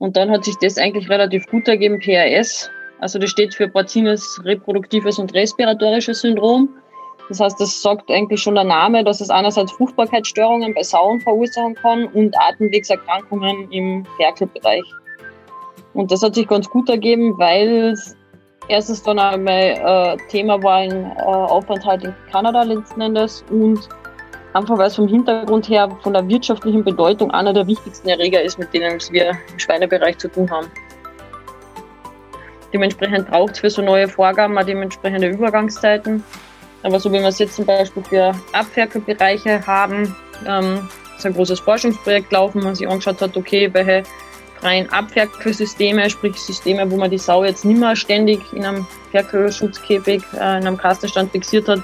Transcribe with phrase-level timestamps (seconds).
[0.00, 2.70] Und dann hat sich das eigentlich relativ gut ergeben, PRS.
[3.00, 6.70] Also das steht für porcines reproduktives und respiratorisches Syndrom.
[7.28, 11.74] Das heißt, das sagt eigentlich schon der Name, dass es einerseits Fruchtbarkeitsstörungen bei Sauen verursachen
[11.74, 14.82] kann und Atemwegserkrankungen im Ferkelbereich.
[15.92, 17.94] Und das hat sich ganz gut ergeben, weil
[18.68, 23.86] erstens dann einmal äh, Thema war ein äh, Aufenthalt in Kanada letzten Endes und
[24.52, 28.58] einfach weil es vom Hintergrund her von der wirtschaftlichen Bedeutung einer der wichtigsten Erreger ist,
[28.58, 30.66] mit denen wir im Schweinebereich zu tun haben.
[32.72, 36.22] Dementsprechend braucht es für so neue Vorgaben auch dementsprechende Übergangszeiten.
[36.82, 40.14] Aber so wie wir es jetzt zum Beispiel für Abferkelbereiche haben,
[40.46, 44.04] ähm, ist ein großes Forschungsprojekt laufen, man sich angeschaut hat, okay, welche
[44.60, 50.22] freien Abferkelsysteme, sprich Systeme, wo man die Sau jetzt nicht mehr ständig in einem Ferkelschutzkäfig,
[50.34, 51.80] äh, in einem Kastenstand fixiert hat,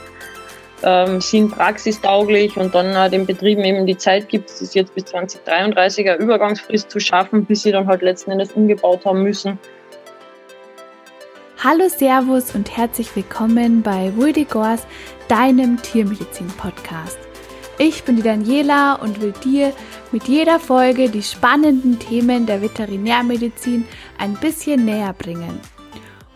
[0.83, 5.07] ähm, sind praxistauglich und dann äh, den Betrieben eben die Zeit gibt, es jetzt bis
[5.07, 9.59] 2033 eine Übergangsfrist zu schaffen, bis sie dann halt letzten Endes umgebaut haben müssen
[11.65, 14.87] Hallo, Servus und herzlich willkommen bei Wuldigors,
[15.27, 17.19] deinem Tiermedizin-Podcast.
[17.79, 19.73] Ich bin die Daniela und will dir
[20.13, 23.87] mit jeder Folge die spannenden Themen der Veterinärmedizin
[24.19, 25.59] ein bisschen näher bringen.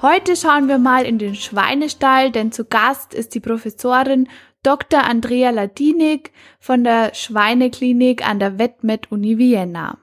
[0.02, 4.30] Heute schauen wir mal in den Schweinestall, denn zu Gast ist die Professorin
[4.62, 5.04] Dr.
[5.04, 9.98] Andrea Ladinik von der Schweineklinik an der VetMed Uni Vienna.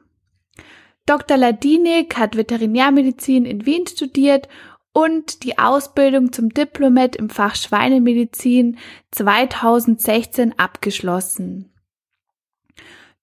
[1.07, 1.37] Dr.
[1.37, 4.47] Ladinik hat Veterinärmedizin in Wien studiert
[4.93, 8.77] und die Ausbildung zum Diplomat im Fach Schweinemedizin
[9.09, 11.73] 2016 abgeschlossen.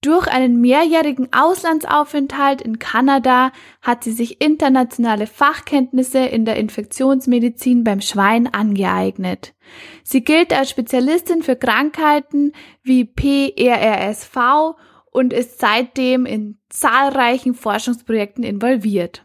[0.05, 8.02] Durch einen mehrjährigen Auslandsaufenthalt in Kanada hat sie sich internationale Fachkenntnisse in der Infektionsmedizin beim
[8.02, 9.55] Schwein angeeignet.
[10.02, 12.52] Sie gilt als Spezialistin für Krankheiten
[12.83, 14.77] wie PRRSV
[15.11, 19.24] und ist seitdem in zahlreichen Forschungsprojekten involviert.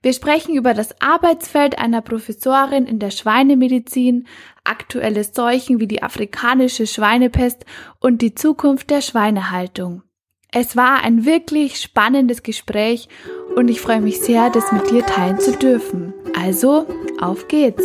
[0.00, 4.28] Wir sprechen über das Arbeitsfeld einer Professorin in der Schweinemedizin,
[4.68, 7.64] aktuelle Seuchen wie die afrikanische Schweinepest
[8.00, 10.02] und die Zukunft der Schweinehaltung.
[10.50, 13.08] Es war ein wirklich spannendes Gespräch
[13.54, 16.14] und ich freue mich sehr, das mit dir teilen zu dürfen.
[16.34, 16.86] Also,
[17.20, 17.84] auf geht's!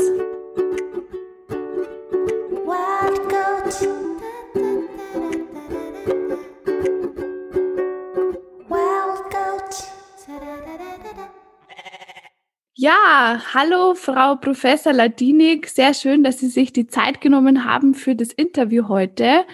[12.76, 15.68] Ja, hallo Frau Professor Ladinik.
[15.68, 19.46] Sehr schön, dass Sie sich die Zeit genommen haben für das Interview heute.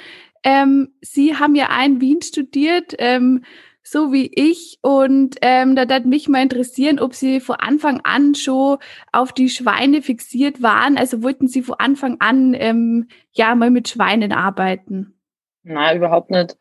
[0.41, 3.43] Ähm, Sie haben ja ein Wien studiert, ähm,
[3.83, 4.79] so wie ich.
[4.83, 8.77] Und ähm, da würde mich mal interessieren, ob Sie von Anfang an schon
[9.11, 10.97] auf die Schweine fixiert waren.
[10.97, 15.19] Also wollten Sie von Anfang an ähm, ja mal mit Schweinen arbeiten?
[15.63, 16.57] Nein, überhaupt nicht.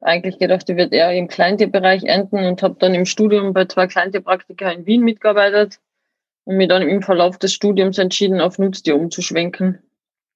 [0.00, 3.88] Eigentlich gedacht, ich würde eher im Kleintierbereich enden und habe dann im Studium bei zwei
[3.88, 5.80] Kleintierpraktika in Wien mitgearbeitet
[6.46, 9.80] und mir dann im Verlauf des Studiums entschieden, auf Nutztier umzuschwenken.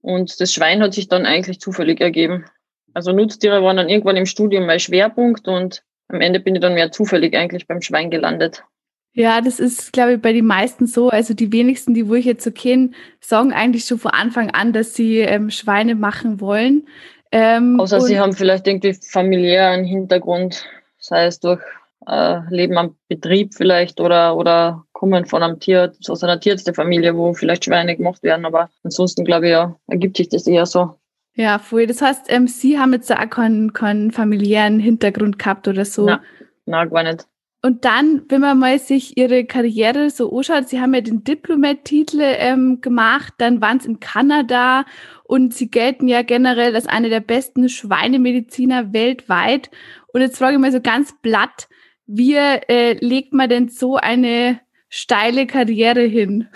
[0.02, 2.44] Und das Schwein hat sich dann eigentlich zufällig ergeben.
[2.92, 6.74] Also Nutztiere waren dann irgendwann im Studium mein Schwerpunkt und am Ende bin ich dann
[6.74, 8.64] mehr zufällig eigentlich beim Schwein gelandet.
[9.12, 11.10] Ja, das ist, glaube ich, bei den meisten so.
[11.10, 12.90] Also die wenigsten, die wo ich jetzt so kenne,
[13.20, 16.88] sagen eigentlich schon von Anfang an, dass sie ähm, Schweine machen wollen.
[17.30, 20.64] Ähm, Außer sie haben vielleicht irgendwie familiären Hintergrund,
[20.98, 21.62] sei es durch
[22.06, 27.32] äh, leben am Betrieb vielleicht oder, oder kommen von einem Tier, aus einer Tierärztefamilie, wo
[27.32, 28.44] vielleicht Schweine gemacht werden.
[28.44, 30.94] Aber ansonsten, glaube ich, ja, ergibt sich das eher so.
[31.34, 31.86] Ja, voll.
[31.86, 36.04] Das heißt, ähm, Sie haben jetzt auch keinen, keinen familiären Hintergrund gehabt oder so?
[36.04, 36.20] Nein,
[36.66, 37.26] nein gar nicht.
[37.62, 42.20] Und dann, wenn man mal sich Ihre Karriere so anschaut, Sie haben ja den Diplomat-Titel
[42.20, 44.84] ähm, gemacht, dann waren es in Kanada
[45.24, 49.70] und Sie gelten ja generell als eine der besten Schweinemediziner weltweit.
[50.12, 51.68] Und jetzt frage ich mal so ganz platt,
[52.06, 54.60] wie äh, legt man denn so eine
[54.90, 56.48] steile Karriere hin?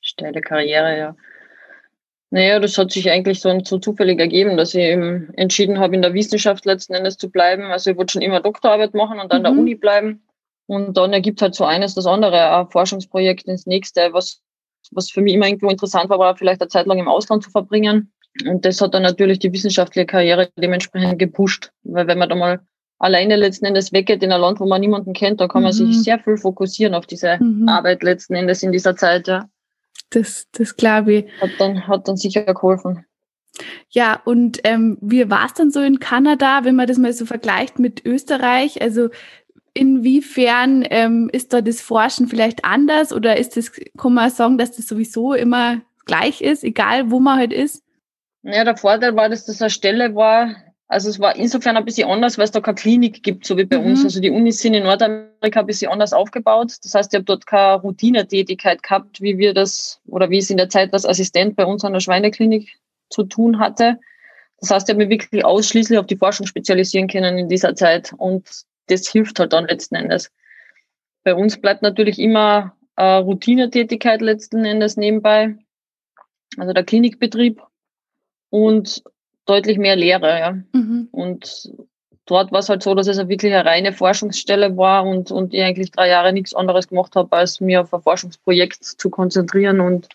[0.00, 1.16] Steile Karriere, ja.
[2.32, 6.02] Naja, das hat sich eigentlich so, so zufällig ergeben, dass ich eben entschieden habe, in
[6.02, 7.64] der Wissenschaft letzten Endes zu bleiben.
[7.64, 9.44] Also ich wollte schon immer Doktorarbeit machen und an mhm.
[9.44, 10.22] der Uni bleiben.
[10.66, 14.40] Und dann ergibt halt so eines das andere, ein Forschungsprojekt ins nächste, was,
[14.92, 17.50] was für mich immer irgendwo interessant war, war vielleicht eine Zeit lang im Ausland zu
[17.50, 18.12] verbringen.
[18.46, 21.72] Und das hat dann natürlich die wissenschaftliche Karriere dementsprechend gepusht.
[21.82, 22.60] Weil wenn man da mal
[23.00, 25.92] alleine letzten Endes weggeht in ein Land, wo man niemanden kennt, da kann man mhm.
[25.92, 27.68] sich sehr viel fokussieren auf diese mhm.
[27.68, 29.48] Arbeit letzten Endes in dieser Zeit, ja.
[30.10, 31.24] Das, das glaube ich.
[31.40, 33.04] Hat dann, hat dann sicher geholfen.
[33.88, 37.26] Ja, und ähm, wie war es dann so in Kanada, wenn man das mal so
[37.26, 38.82] vergleicht mit Österreich?
[38.82, 39.08] Also
[39.72, 44.76] inwiefern ähm, ist da das Forschen vielleicht anders oder ist das, kann man sagen, dass
[44.76, 47.84] das sowieso immer gleich ist, egal wo man halt ist?
[48.42, 50.56] Ja, der Vorteil war, dass das eine Stelle war,
[50.90, 53.64] Also es war insofern ein bisschen anders, weil es da keine Klinik gibt, so wie
[53.64, 53.86] bei mhm.
[53.86, 54.02] uns.
[54.02, 56.72] Also die Unis sind in Nordamerika ein bisschen anders aufgebaut.
[56.82, 60.56] Das heißt, ich habe dort keine Routinetätigkeit gehabt, wie wir das oder wie es in
[60.56, 62.76] der Zeit als Assistent bei uns an der Schweineklinik
[63.08, 64.00] zu tun hatte.
[64.58, 68.12] Das heißt, ich habe mich wirklich ausschließlich auf die Forschung spezialisieren können in dieser Zeit
[68.16, 68.50] und
[68.88, 70.32] das hilft halt dann letzten Endes.
[71.22, 75.54] Bei uns bleibt natürlich immer äh, Routinetätigkeit letzten Endes nebenbei,
[76.56, 77.62] also der Klinikbetrieb
[78.50, 79.04] und
[79.50, 80.38] deutlich mehr Lehre.
[80.38, 80.52] Ja.
[80.72, 81.08] Mhm.
[81.10, 81.72] Und
[82.26, 85.62] dort war es halt so, dass es wirklich eine reine Forschungsstelle war und, und ich
[85.62, 90.08] eigentlich drei Jahre nichts anderes gemacht habe, als mir auf ein Forschungsprojekt zu konzentrieren und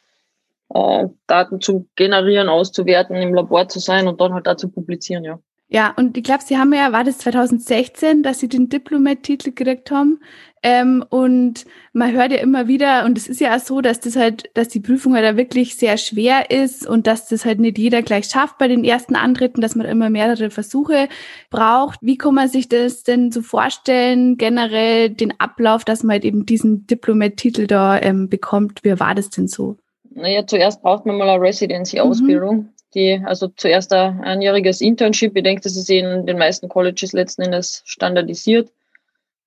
[0.73, 5.23] äh, Daten zu generieren, auszuwerten, im Labor zu sein und dann halt da zu publizieren,
[5.23, 5.39] ja.
[5.67, 9.89] Ja, und ich glaube, Sie haben ja, war das 2016, dass Sie den Diplomat-Titel gekriegt
[9.89, 10.19] haben.
[10.61, 14.15] Ähm, und man hört ja immer wieder, und es ist ja auch so, dass das
[14.15, 18.03] halt, dass die Prüfung halt wirklich sehr schwer ist und dass das halt nicht jeder
[18.03, 21.07] gleich schafft bei den ersten Antritten, dass man immer mehrere Versuche
[21.49, 21.99] braucht.
[22.01, 26.45] Wie kann man sich das denn so vorstellen, generell den Ablauf, dass man halt eben
[26.45, 28.83] diesen Diplomat-Titel da ähm, bekommt?
[28.83, 29.77] Wie war das denn so?
[30.11, 32.55] Naja, zuerst braucht man mal eine Residency-Ausbildung.
[32.55, 32.69] Mhm.
[32.95, 35.35] Die, also zuerst ein einjähriges Internship.
[35.35, 38.71] Ich denke, das ist in den meisten Colleges letzten Endes standardisiert.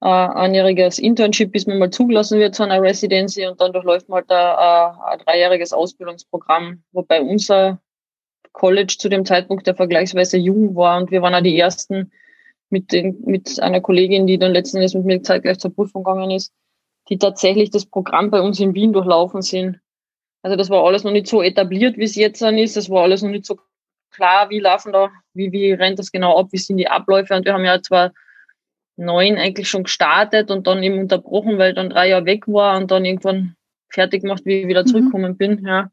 [0.01, 4.19] Ein einjähriges Internship, bis man mal zugelassen wird zu einer Residency und dann durchläuft man
[4.19, 7.81] halt ein, ein dreijähriges Ausbildungsprogramm, wobei unser
[8.53, 12.13] College zu dem Zeitpunkt der vergleichsweise jung war und wir waren auch die ersten
[12.71, 16.31] mit, den, mit einer Kollegin, die dann letzten Endes mit mir zeitgleich zur Prüfung gegangen
[16.31, 16.53] ist,
[17.09, 19.81] die tatsächlich das Programm bei uns in Wien durchlaufen sind.
[20.43, 22.77] Also das war alles noch nicht so etabliert, wie es jetzt dann ist.
[22.77, 23.59] Das war alles noch nicht so
[24.11, 27.35] klar, wie laufen da, wie, wie rennt das genau ab, wie sind die Abläufe.
[27.35, 28.13] Und wir haben ja zwar
[28.97, 32.91] neun eigentlich schon gestartet und dann eben unterbrochen, weil dann drei Jahre weg war und
[32.91, 33.55] dann irgendwann
[33.91, 34.87] fertig gemacht, wie ich wieder mhm.
[34.87, 35.37] zurückgekommen mhm.
[35.37, 35.67] bin.
[35.67, 35.91] Ja.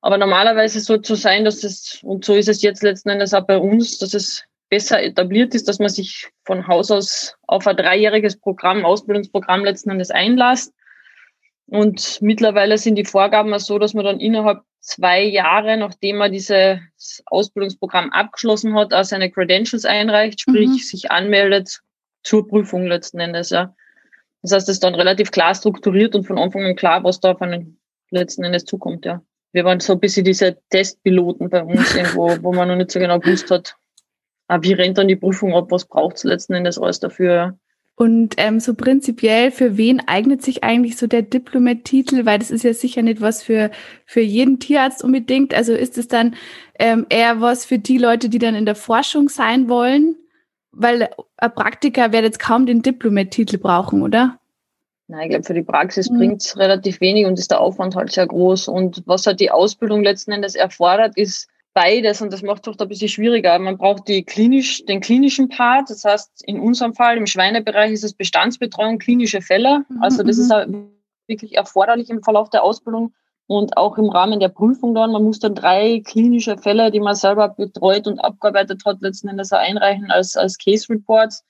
[0.00, 3.58] Aber normalerweise so sein, dass es, und so ist es jetzt letzten Endes auch bei
[3.58, 8.38] uns, dass es besser etabliert ist, dass man sich von Haus aus auf ein dreijähriges
[8.38, 10.72] Programm, Ausbildungsprogramm letzten Endes einlässt
[11.68, 16.78] und mittlerweile sind die Vorgaben so, dass man dann innerhalb zwei Jahre, nachdem man dieses
[17.26, 20.74] Ausbildungsprogramm abgeschlossen hat, auch seine Credentials einreicht, sprich mhm.
[20.74, 21.80] sich anmeldet
[22.22, 23.50] zur Prüfung letzten Endes.
[23.50, 23.74] Ja.
[24.42, 27.32] Das heißt, es ist dann relativ klar strukturiert und von Anfang an klar, was da
[27.32, 27.80] auf einen
[28.10, 29.04] letzten Endes zukommt.
[29.04, 29.22] Ja.
[29.50, 33.00] Wir waren so ein bisschen diese Testpiloten bei uns, irgendwo, wo man noch nicht so
[33.00, 33.76] genau gewusst hat,
[34.46, 37.34] ah, wie rennt dann die Prüfung ab, was braucht es letzten Endes alles dafür.
[37.34, 37.58] Ja.
[37.98, 42.26] Und ähm, so prinzipiell, für wen eignet sich eigentlich so der Diplomat-Titel?
[42.26, 43.70] Weil das ist ja sicher nicht was für,
[44.04, 45.54] für jeden Tierarzt unbedingt.
[45.54, 46.34] Also ist es dann
[46.78, 50.14] ähm, eher was für die Leute, die dann in der Forschung sein wollen?
[50.72, 51.08] Weil
[51.38, 54.38] ein Praktiker wird jetzt kaum den Diplomat-Titel brauchen, oder?
[55.08, 56.18] Nein, ich glaube, für die Praxis mhm.
[56.18, 58.68] bringt es relativ wenig und ist der Aufwand halt sehr groß.
[58.68, 62.80] Und was halt die Ausbildung letzten Endes erfordert, ist beides und das macht es auch
[62.80, 63.58] ein bisschen schwieriger.
[63.58, 68.02] Man braucht die klinisch, den klinischen Part, das heißt in unserem Fall im Schweinebereich ist
[68.02, 69.84] es Bestandsbetreuung, klinische Fälle.
[69.90, 70.88] Mhm, also das ist mhm.
[71.26, 73.12] wirklich erforderlich im Verlauf der Ausbildung
[73.46, 75.12] und auch im Rahmen der Prüfung dann.
[75.12, 79.52] Man muss dann drei klinische Fälle, die man selber betreut und abgearbeitet hat, letzten Endes
[79.52, 81.44] einreichen als, als Case Reports.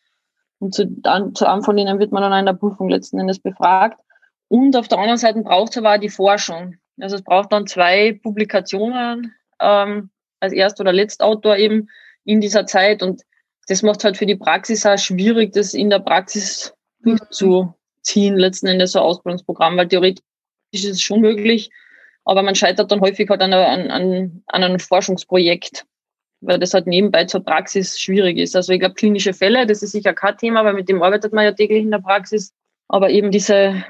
[0.58, 3.38] Und zu, an, zu einem von denen wird man dann in der Prüfung letzten Endes
[3.38, 4.00] befragt.
[4.48, 6.74] Und auf der anderen Seite braucht es aber die Forschung.
[7.00, 10.10] Also es braucht dann zwei Publikationen, ähm,
[10.40, 11.88] als Erst- oder Letztautor eben
[12.24, 13.02] in dieser Zeit.
[13.02, 13.22] Und
[13.68, 18.92] das macht halt für die Praxis auch schwierig, das in der Praxis durchzuziehen, letzten Endes
[18.92, 20.22] so ein Ausbildungsprogramm, weil theoretisch
[20.72, 21.70] ist es schon möglich,
[22.24, 25.86] aber man scheitert dann häufig halt an, an, an, einem Forschungsprojekt,
[26.40, 28.56] weil das halt nebenbei zur Praxis schwierig ist.
[28.56, 31.44] Also ich glaube, klinische Fälle, das ist sicher kein Thema, weil mit dem arbeitet man
[31.44, 32.52] ja täglich in der Praxis.
[32.88, 33.84] Aber eben diese,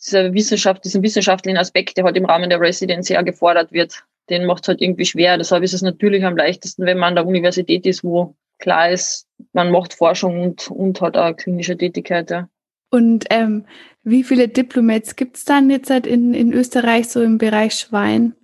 [0.00, 4.46] diese Wissenschaft, diesen wissenschaftlichen Aspekt, der halt im Rahmen der Residency ja gefordert wird, den
[4.46, 5.36] macht es halt irgendwie schwer.
[5.36, 9.26] Deshalb ist es natürlich am leichtesten, wenn man an der Universität ist, wo klar ist,
[9.52, 12.30] man macht Forschung und, und hat auch klinische Tätigkeit.
[12.30, 12.48] Ja.
[12.90, 13.64] Und ähm,
[14.02, 18.34] wie viele Diplomats gibt es dann jetzt halt in, in Österreich so im Bereich Schwein?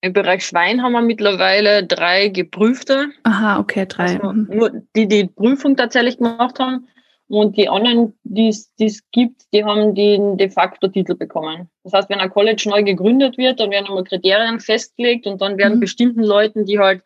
[0.00, 3.08] Im Bereich Schwein haben wir mittlerweile drei Geprüfte.
[3.24, 4.20] Aha, okay, drei.
[4.20, 6.86] Also nur die die Prüfung tatsächlich gemacht haben.
[7.28, 11.68] Und die anderen, die es gibt, die haben den de facto Titel bekommen.
[11.84, 15.58] Das heißt, wenn ein College neu gegründet wird, dann werden immer Kriterien festgelegt und dann
[15.58, 15.80] werden mhm.
[15.80, 17.02] bestimmten Leuten, die halt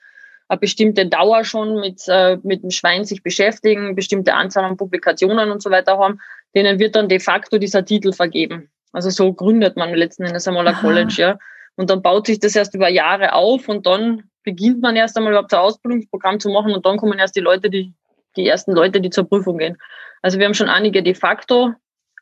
[0.47, 5.51] eine bestimmte Dauer schon mit, äh, mit dem Schwein sich beschäftigen, bestimmte Anzahl an Publikationen
[5.51, 6.21] und so weiter haben,
[6.55, 8.71] denen wird dann de facto dieser Titel vergeben.
[8.93, 11.39] Also so gründet man letzten Endes einmal ein College, ja.
[11.77, 15.33] Und dann baut sich das erst über Jahre auf und dann beginnt man erst einmal
[15.33, 17.95] überhaupt ein Ausbildungsprogramm zu machen und dann kommen erst die Leute, die,
[18.37, 19.79] die ersten Leute, die zur Prüfung gehen.
[20.23, 21.75] Also wir haben schon einige de facto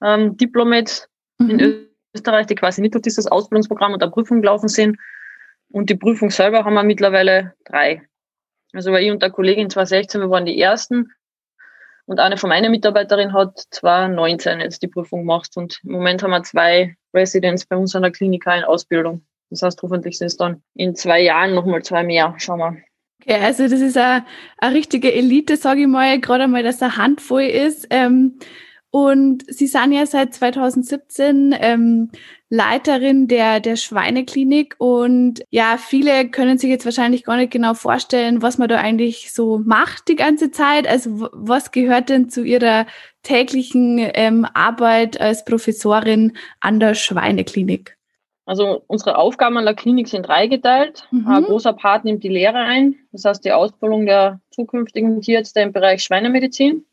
[0.02, 1.50] ähm, Diplomats mhm.
[1.50, 4.98] in Österreich, die quasi nicht durch dieses Ausbildungsprogramm und der Prüfung gelaufen sind.
[5.70, 8.02] Und die Prüfung selber haben wir mittlerweile drei.
[8.72, 11.12] Also weil ich und der Kollegin 2016, wir waren die Ersten.
[12.06, 15.50] Und eine von meinen Mitarbeiterinnen hat 2019 jetzt die Prüfung gemacht.
[15.56, 19.24] Und im Moment haben wir zwei Residents bei uns an der Klinik in Ausbildung.
[19.50, 22.34] Das heißt, hoffentlich sind es dann in zwei Jahren nochmal zwei mehr.
[22.38, 22.76] Schauen wir.
[23.22, 24.24] Okay, also das ist eine,
[24.58, 27.86] eine richtige Elite, sage ich mal, gerade einmal, dass eine Handvoll ist.
[27.90, 28.38] Ähm,
[28.90, 32.10] und Sie sind ja seit 2017 ähm,
[32.48, 38.42] Leiterin der, der Schweineklinik und ja, viele können sich jetzt wahrscheinlich gar nicht genau vorstellen,
[38.42, 40.88] was man da eigentlich so macht die ganze Zeit.
[40.88, 42.86] Also was gehört denn zu Ihrer
[43.22, 47.99] täglichen ähm, Arbeit als Professorin an der Schweineklinik?
[48.50, 51.06] Also unsere Aufgaben an der Klinik sind dreigeteilt.
[51.12, 51.28] Mhm.
[51.28, 55.72] Ein großer Part nimmt die Lehre ein, das heißt die Ausbildung der zukünftigen Tierärzte im
[55.72, 56.84] Bereich Schweinemedizin.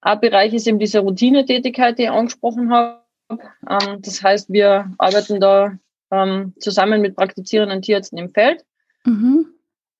[0.00, 3.02] Ein Bereich ist eben diese Routinetätigkeit, die ich angesprochen habe.
[3.28, 5.76] Ähm, das heißt, wir arbeiten da
[6.10, 8.64] ähm, zusammen mit praktizierenden Tierärzten im Feld.
[9.04, 9.44] Mhm.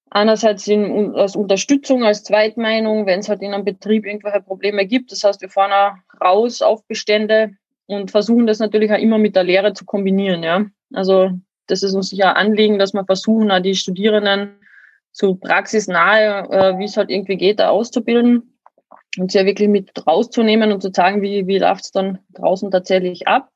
[0.08, 5.12] Einerseits in, als Unterstützung, als Zweitmeinung, wenn es halt in einem Betrieb irgendwelche Probleme gibt.
[5.12, 7.54] Das heißt, wir fahren auch raus auf Bestände,
[7.86, 10.42] und versuchen das natürlich auch immer mit der Lehre zu kombinieren.
[10.42, 10.66] Ja.
[10.92, 11.30] Also
[11.66, 14.56] das ist uns sicher Anliegen, dass wir versuchen, auch die Studierenden
[15.12, 18.58] so praxisnahe, äh, wie es halt irgendwie geht, da auszubilden
[19.18, 22.70] und sie ja wirklich mit rauszunehmen und zu sagen, wie, wie läuft es dann draußen
[22.70, 23.50] tatsächlich ab.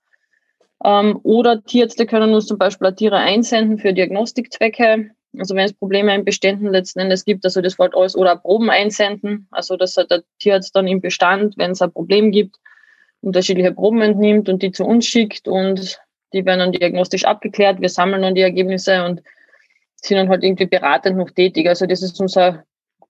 [0.84, 5.10] Ähm, oder Tierärzte können uns zum Beispiel Tiere einsenden für Diagnostikzwecke.
[5.36, 8.70] Also wenn es Probleme in Beständen letzten Endes gibt, also das wollt alles oder Proben
[8.70, 12.56] einsenden, also dass halt der Tierarzt dann im Bestand, wenn es ein Problem gibt,
[13.20, 16.00] unterschiedliche Proben entnimmt und die zu uns schickt und
[16.32, 17.80] die werden dann diagnostisch abgeklärt.
[17.80, 19.22] Wir sammeln dann die Ergebnisse und
[19.96, 21.68] sind dann halt irgendwie beratend noch tätig.
[21.68, 22.64] Also das ist unser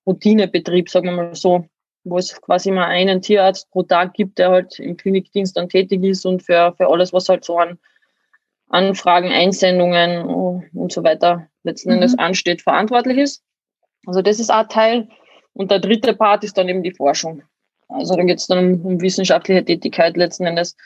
[0.07, 1.67] Routinebetrieb, sagen wir mal so,
[2.05, 6.03] wo es quasi immer einen Tierarzt pro Tag gibt, der halt im Klinikdienst dann tätig
[6.05, 7.79] ist und für, für alles, was halt so an
[8.71, 12.21] Anfragen, Einsendungen und so weiter letzten Endes mhm.
[12.21, 13.43] ansteht, verantwortlich ist.
[14.07, 15.09] Also das ist ein Teil.
[15.55, 17.43] Und der dritte Part ist dann eben die Forschung.
[17.89, 20.77] Also da geht es dann um, um, wissenschaftliche Tätigkeit letzten Endes.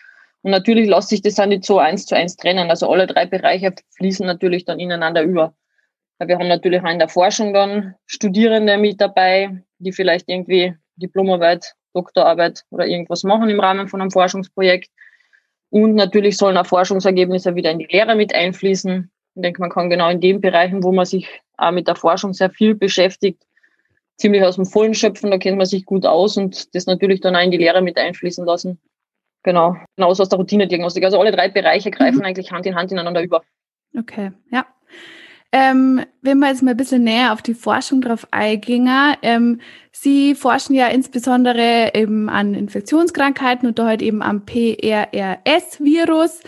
[0.42, 2.70] Und natürlich lässt sich das dann nicht so eins zu eins trennen.
[2.70, 5.54] Also alle drei Bereiche fließen natürlich dann ineinander über.
[6.18, 11.74] Wir haben natürlich auch in der Forschung dann Studierende mit dabei, die vielleicht irgendwie Diplomarbeit,
[11.94, 14.90] Doktorarbeit oder irgendwas machen im Rahmen von einem Forschungsprojekt.
[15.70, 19.10] Und natürlich sollen auch Forschungsergebnisse wieder in die Lehre mit einfließen.
[19.34, 22.34] Ich denke, man kann genau in den Bereichen, wo man sich auch mit der Forschung
[22.34, 23.42] sehr viel beschäftigt,
[24.18, 27.36] ziemlich aus dem Vollen schöpfen, da kennt man sich gut aus und das natürlich dann
[27.36, 28.80] auch in die Lehre mit einfließen lassen.
[29.42, 31.04] Genau, genauso aus der Routinediagnostik.
[31.04, 32.24] Also alle drei Bereiche greifen mhm.
[32.24, 33.42] eigentlich Hand in Hand ineinander über.
[33.98, 34.66] Okay, ja.
[35.54, 38.88] Ähm, wenn wir jetzt mal ein bisschen näher auf die Forschung drauf eingehen,
[39.20, 46.40] ähm, Sie forschen ja insbesondere eben an Infektionskrankheiten und da halt eben am PRRS-Virus.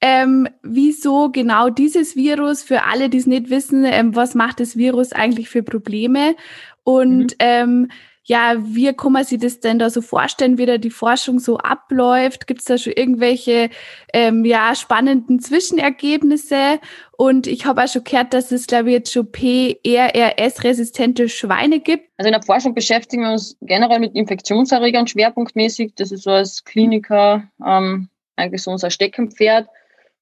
[0.00, 2.62] Ähm, wieso genau dieses Virus?
[2.62, 6.36] Für alle, die es nicht wissen, ähm, was macht das Virus eigentlich für Probleme?
[6.84, 7.88] Und mhm.
[8.24, 11.58] Ja, wie kann man sich das denn da so vorstellen, wie da die Forschung so
[11.58, 12.46] abläuft?
[12.46, 13.68] Gibt es da schon irgendwelche
[14.12, 16.78] ähm, ja, spannenden Zwischenergebnisse?
[17.16, 22.10] Und ich habe auch schon gehört, dass es, glaube ich, jetzt schon PRRS-resistente Schweine gibt.
[22.16, 25.94] Also in der Forschung beschäftigen wir uns generell mit Infektionserregern schwerpunktmäßig.
[25.96, 29.66] Das ist so als Kliniker ähm, eigentlich so unser Steckenpferd.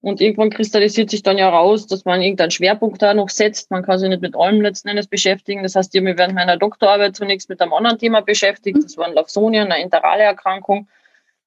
[0.03, 3.71] Und irgendwann kristallisiert sich dann ja raus, dass man irgendeinen Schwerpunkt da noch setzt.
[3.71, 5.63] Man kann sich nicht mit allem letzten Endes beschäftigen.
[5.63, 8.79] Das heißt, ich habe mich während meiner Doktorarbeit zunächst mit einem anderen Thema beschäftigt.
[8.83, 10.89] Das war ein Lawsonien, eine interale Erkrankung.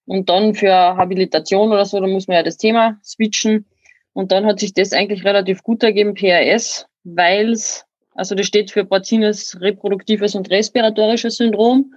[0.06, 3.66] Und dann für Habilitation oder so, da muss man ja das Thema switchen.
[4.14, 8.70] Und dann hat sich das eigentlich relativ gut ergeben, PRS, weil es, also das steht
[8.70, 11.96] für porcines reproduktives und respiratorisches Syndrom.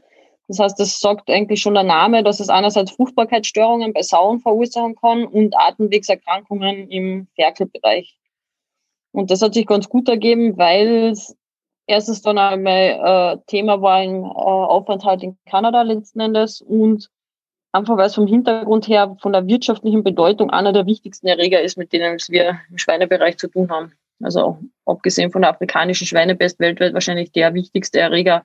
[0.48, 4.94] Das heißt, das sagt eigentlich schon der Name, dass es einerseits Fruchtbarkeitsstörungen bei Sauen verursachen
[4.94, 8.16] kann und Atemwegserkrankungen im Ferkelbereich.
[9.12, 11.36] Und das hat sich ganz gut ergeben, weil es
[11.86, 12.74] erstens dann einmal
[13.34, 17.08] äh, Thema war im äh, Aufenthalt in Kanada letzten Endes und
[17.72, 21.76] einfach weil es vom Hintergrund her von der wirtschaftlichen Bedeutung einer der wichtigsten Erreger ist,
[21.76, 23.92] mit denen wir im Schweinebereich zu tun haben.
[24.22, 28.44] Also abgesehen von der afrikanischen Schweinepest weltweit wahrscheinlich der wichtigste Erreger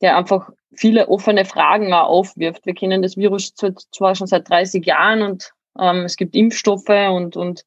[0.00, 2.66] der einfach viele offene Fragen aufwirft.
[2.66, 7.36] Wir kennen das Virus zwar schon seit 30 Jahren und ähm, es gibt Impfstoffe und,
[7.36, 7.64] und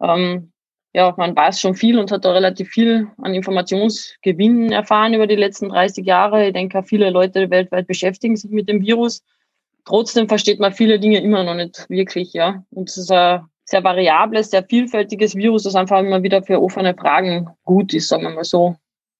[0.00, 0.52] ähm,
[0.94, 5.36] ja, man weiß schon viel und hat da relativ viel an Informationsgewinnen erfahren über die
[5.36, 6.48] letzten 30 Jahre.
[6.48, 9.22] Ich denke, viele Leute weltweit beschäftigen sich mit dem Virus.
[9.86, 12.62] Trotzdem versteht man viele Dinge immer noch nicht wirklich, ja.
[12.70, 16.94] Und es ist ein sehr variables, sehr vielfältiges Virus, das einfach immer wieder für offene
[16.94, 18.76] Fragen gut ist, sagen wir mal so.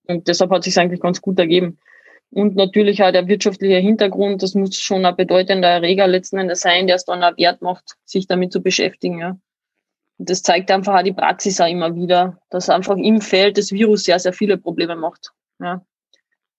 [0.06, 1.78] Und deshalb hat sich eigentlich ganz gut ergeben.
[2.34, 6.86] Und natürlich auch der wirtschaftliche Hintergrund, das muss schon ein bedeutender Erreger letzten Endes sein,
[6.86, 9.18] der es dann auch wert macht, sich damit zu beschäftigen.
[9.18, 9.36] Ja.
[10.16, 13.70] Und das zeigt einfach auch die Praxis auch immer wieder, dass einfach im Feld das
[13.70, 15.32] Virus sehr, sehr viele Probleme macht.
[15.60, 15.84] Ja.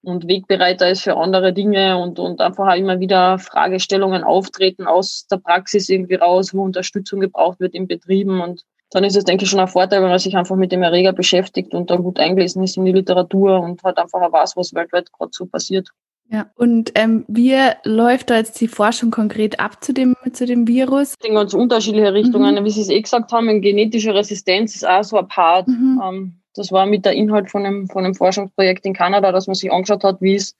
[0.03, 5.25] und Wegbereiter ist für andere Dinge und, und einfach auch immer wieder Fragestellungen auftreten aus
[5.27, 8.63] der Praxis irgendwie raus, wo Unterstützung gebraucht wird in Betrieben und
[8.93, 11.13] dann ist es, denke ich, schon ein Vorteil, wenn man sich einfach mit dem Erreger
[11.13, 14.73] beschäftigt und da gut eingelesen ist in die Literatur und halt einfach auch weiß, was
[14.73, 15.89] weltweit gerade so passiert.
[16.29, 20.67] Ja, und ähm, wie läuft da jetzt die Forschung konkret ab zu dem, zu dem
[20.67, 21.15] Virus?
[21.23, 22.55] In ganz unterschiedliche Richtungen.
[22.55, 22.65] Mhm.
[22.65, 25.67] Wie Sie es eh gesagt haben, genetische Resistenz ist auch so ein Part.
[25.67, 26.01] Mhm.
[26.03, 29.55] Ähm, das war mit der Inhalt von einem, von einem Forschungsprojekt in Kanada, dass man
[29.55, 30.55] sich angeschaut hat, wie es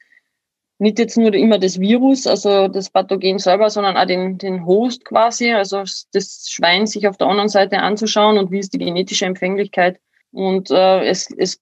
[0.84, 5.06] nicht jetzt nur immer das Virus, also das Pathogen selber, sondern auch den, den Host
[5.06, 9.26] quasi, also das Schwein sich auf der anderen Seite anzuschauen und wie ist die genetische
[9.26, 10.00] Empfänglichkeit.
[10.32, 11.62] Und äh, es, es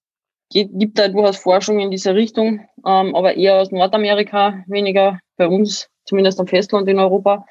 [0.50, 5.88] gibt da durchaus Forschung in diese Richtung, ähm, aber eher aus Nordamerika, weniger bei uns,
[6.06, 7.46] zumindest am Festland in Europa.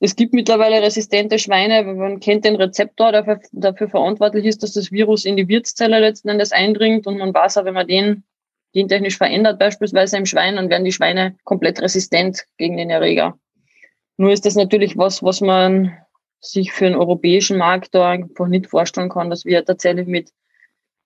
[0.00, 4.90] Es gibt mittlerweile resistente Schweine, man kennt den Rezeptor, der dafür verantwortlich ist, dass das
[4.90, 8.24] Virus in die Wirtszelle letzten Endes eindringt und man weiß auch, wenn man den
[8.72, 13.38] gentechnisch verändert, beispielsweise im Schwein, dann werden die Schweine komplett resistent gegen den Erreger.
[14.16, 15.96] Nur ist das natürlich was, was man
[16.40, 20.30] sich für den europäischen Markt da einfach nicht vorstellen kann, dass wir tatsächlich mit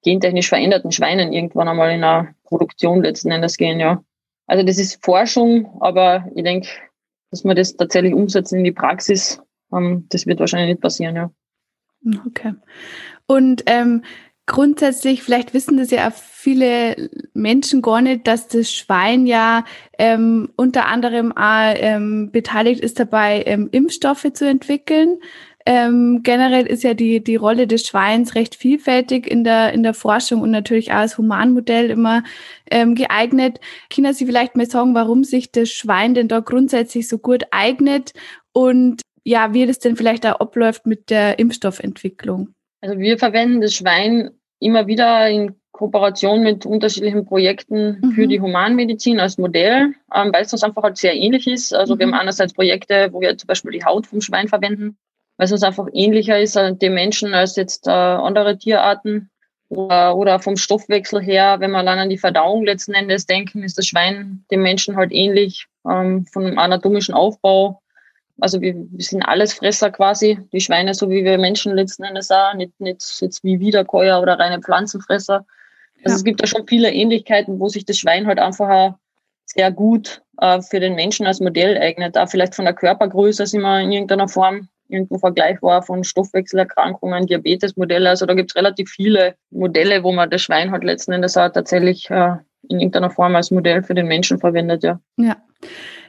[0.02, 4.04] gentechnisch veränderten Schweinen irgendwann einmal in eine Produktion letzten Endes gehen, ja.
[4.46, 6.68] Also das ist Forschung, aber ich denke,
[7.30, 9.40] dass wir das tatsächlich umsetzen in die Praxis,
[9.72, 11.30] ähm, das wird wahrscheinlich nicht passieren, ja.
[12.26, 12.54] Okay.
[13.26, 14.04] Und ähm,
[14.46, 16.12] grundsätzlich, vielleicht wissen das ja auch
[16.44, 19.64] viele Menschen gar nicht, dass das Schwein ja
[19.98, 25.18] ähm, unter anderem auch ähm, beteiligt ist dabei, ähm, Impfstoffe zu entwickeln.
[25.64, 29.94] Ähm, generell ist ja die, die Rolle des Schweins recht vielfältig in der, in der
[29.94, 32.22] Forschung und natürlich auch als Humanmodell immer
[32.70, 33.60] ähm, geeignet.
[33.88, 38.12] Können Sie vielleicht mal sagen, warum sich das Schwein denn da grundsätzlich so gut eignet
[38.52, 42.50] und ja, wie das denn vielleicht auch abläuft mit der Impfstoffentwicklung?
[42.82, 48.12] Also wir verwenden das Schwein immer wieder in Kooperation mit unterschiedlichen Projekten mhm.
[48.12, 51.74] für die Humanmedizin als Modell, ähm, weil es uns einfach halt sehr ähnlich ist.
[51.74, 51.98] Also mhm.
[51.98, 52.20] wir haben mhm.
[52.20, 54.96] einerseits Projekte, wo wir zum Beispiel die Haut vom Schwein verwenden,
[55.36, 59.30] weil es uns einfach ähnlicher ist an dem Menschen als jetzt äh, andere Tierarten.
[59.70, 63.76] Oder, oder vom Stoffwechsel her, wenn wir dann an die Verdauung letzten Endes denken, ist
[63.76, 67.80] das Schwein dem Menschen halt ähnlich ähm, vom anatomischen Aufbau
[68.40, 72.54] also wir, wir sind Allesfresser quasi, die Schweine, so wie wir Menschen letzten Endes auch,
[72.54, 75.46] nicht, nicht jetzt wie Wiederkäuer oder reine Pflanzenfresser.
[76.04, 76.16] Also ja.
[76.16, 78.94] es gibt da schon viele Ähnlichkeiten, wo sich das Schwein halt einfach
[79.46, 82.16] sehr gut äh, für den Menschen als Modell eignet.
[82.16, 88.08] Auch vielleicht von der Körpergröße sind wir in irgendeiner Form irgendwo vergleichbar von Stoffwechselerkrankungen, Diabetesmodelle.
[88.08, 91.48] Also da gibt es relativ viele Modelle, wo man das Schwein halt letzten Endes auch
[91.48, 92.34] tatsächlich äh,
[92.68, 95.00] in irgendeiner Form als Modell für den Menschen verwendet, ja.
[95.16, 95.36] Ja.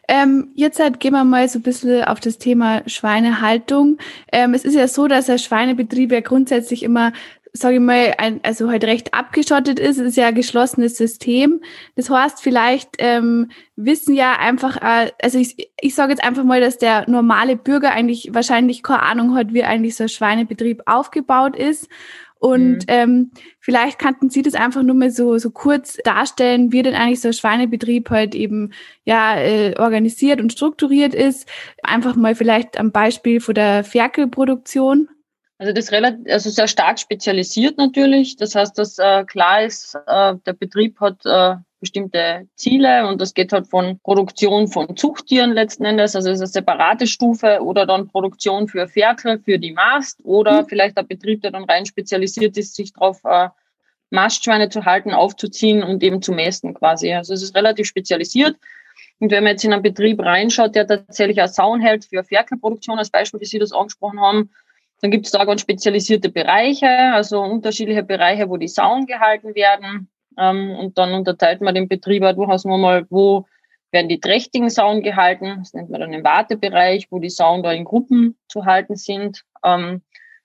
[0.07, 3.97] Ähm, jetzt halt gehen wir mal so ein bisschen auf das Thema Schweinehaltung.
[4.31, 7.11] Ähm, es ist ja so, dass der Schweinebetrieb ja grundsätzlich immer
[7.55, 9.97] sage ich mal, ein, also halt recht abgeschottet ist.
[9.97, 11.61] Es ist ja ein geschlossenes System.
[11.95, 16.59] Das heißt, vielleicht ähm, wissen ja einfach, äh, also ich, ich sage jetzt einfach mal,
[16.59, 21.55] dass der normale Bürger eigentlich wahrscheinlich keine Ahnung hat, wie eigentlich so ein Schweinebetrieb aufgebaut
[21.55, 21.87] ist.
[22.37, 22.85] Und mhm.
[22.89, 27.21] ähm, vielleicht kannten Sie das einfach nur mal so, so kurz darstellen, wie denn eigentlich
[27.21, 28.73] so ein Schweinebetrieb halt eben
[29.05, 31.47] ja äh, organisiert und strukturiert ist.
[31.81, 35.07] Einfach mal vielleicht am Beispiel von der Ferkelproduktion.
[35.57, 38.35] Also das ist relativ, also sehr stark spezialisiert natürlich.
[38.35, 43.33] Das heißt, dass äh, klar ist, äh, der Betrieb hat äh, bestimmte Ziele und das
[43.33, 47.85] geht halt von Produktion von Zuchttieren letzten Endes, also es ist eine separate Stufe oder
[47.85, 50.67] dann Produktion für Ferkel, für die Mast oder mhm.
[50.67, 53.49] vielleicht ein Betrieb, der dann rein spezialisiert ist, sich darauf äh,
[54.09, 57.13] Mastschweine zu halten, aufzuziehen und eben zu mästen quasi.
[57.13, 58.57] Also es ist relativ spezialisiert.
[59.19, 62.99] Und wenn man jetzt in einen Betrieb reinschaut, der tatsächlich auch Sauen hält für Ferkelproduktion,
[62.99, 64.49] als Beispiel, wie Sie das angesprochen haben,
[65.01, 70.09] dann gibt es da ganz spezialisierte Bereiche, also unterschiedliche Bereiche, wo die Sauen gehalten werden.
[70.37, 73.45] Ähm, und dann unterteilt man den Betrieb auch durchaus nochmal, wo
[73.91, 75.55] werden die trächtigen Sauen gehalten.
[75.59, 79.43] Das nennt man dann den Wartebereich, wo die Sauen da in Gruppen zu halten sind.
[79.63, 80.01] Ähm,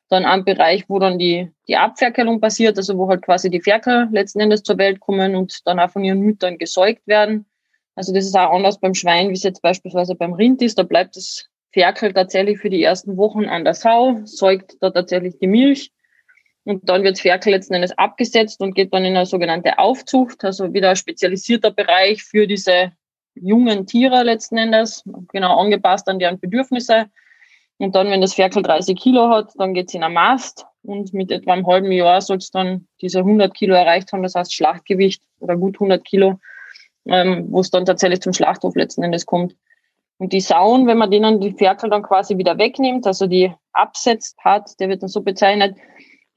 [0.08, 4.08] dann ein Bereich, wo dann die, die Abferkelung passiert, also wo halt quasi die Ferkel
[4.10, 7.46] letzten Endes zur Welt kommen und dann auch von ihren Müttern gesäugt werden.
[7.94, 10.78] Also das ist auch anders beim Schwein, wie es jetzt beispielsweise beim Rind ist.
[10.78, 15.38] Da bleibt das Ferkel tatsächlich für die ersten Wochen an der Sau, säugt da tatsächlich
[15.38, 15.92] die Milch
[16.64, 20.72] und dann wird Ferkel letzten Endes abgesetzt und geht dann in eine sogenannte Aufzucht, also
[20.72, 22.92] wieder ein spezialisierter Bereich für diese
[23.34, 27.06] jungen Tiere letzten Endes, genau angepasst an deren Bedürfnisse.
[27.78, 31.14] Und dann, wenn das Ferkel 30 Kilo hat, dann geht es in ein Mast und
[31.14, 34.52] mit etwa einem halben Jahr soll es dann diese 100 Kilo erreicht haben, das heißt
[34.52, 36.38] Schlachtgewicht oder gut 100 Kilo,
[37.06, 39.56] ähm, wo es dann tatsächlich zum Schlachthof letzten Endes kommt.
[40.20, 44.36] Und die Sauen, wenn man denen die Ferkel dann quasi wieder wegnimmt, also die absetzt
[44.44, 45.78] hat, der wird dann so bezeichnet,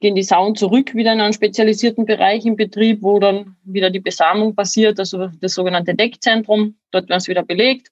[0.00, 4.00] gehen die Sauen zurück wieder in einen spezialisierten Bereich im Betrieb, wo dann wieder die
[4.00, 6.76] Besamung passiert, also das sogenannte Deckzentrum.
[6.92, 7.88] Dort werden es wieder belegt.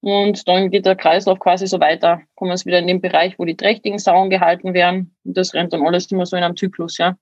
[0.00, 2.22] Und dann geht der Kreislauf quasi so weiter.
[2.34, 5.14] Kommen wir wieder in den Bereich, wo die trächtigen Sauen gehalten werden.
[5.24, 7.16] Und das rennt dann alles immer so in einem Zyklus, ja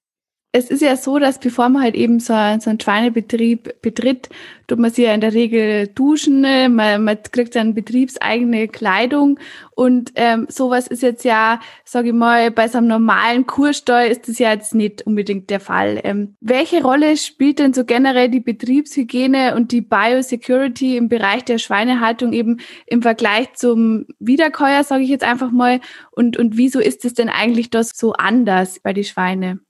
[0.52, 4.30] es ist ja so, dass bevor man halt eben so, so einen Schweinebetrieb betritt,
[4.66, 6.70] tut man sich ja in der Regel duschen, ne?
[6.70, 9.38] man, man kriegt dann betriebseigene Kleidung
[9.74, 14.26] und ähm, sowas ist jetzt ja, sage ich mal, bei so einem normalen Kurstall ist
[14.26, 16.00] das ja jetzt nicht unbedingt der Fall.
[16.02, 21.58] Ähm, welche Rolle spielt denn so generell die Betriebshygiene und die Biosecurity im Bereich der
[21.58, 25.80] Schweinehaltung eben im Vergleich zum Wiederkäuer, sage ich jetzt einfach mal,
[26.10, 29.60] und, und wieso ist es denn eigentlich das so anders bei den Schweine?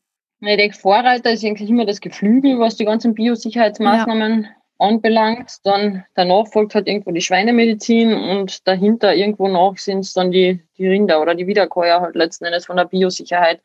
[0.40, 4.50] Ich denke, Vorreiter ist eigentlich immer das Geflügel, was die ganzen Biosicherheitsmaßnahmen ja.
[4.78, 5.56] anbelangt.
[5.64, 10.60] Dann danach folgt halt irgendwo die Schweinemedizin und dahinter irgendwo noch sind es dann die,
[10.76, 13.60] die Rinder oder die Wiederkäuer halt letzten Endes von der Biosicherheit.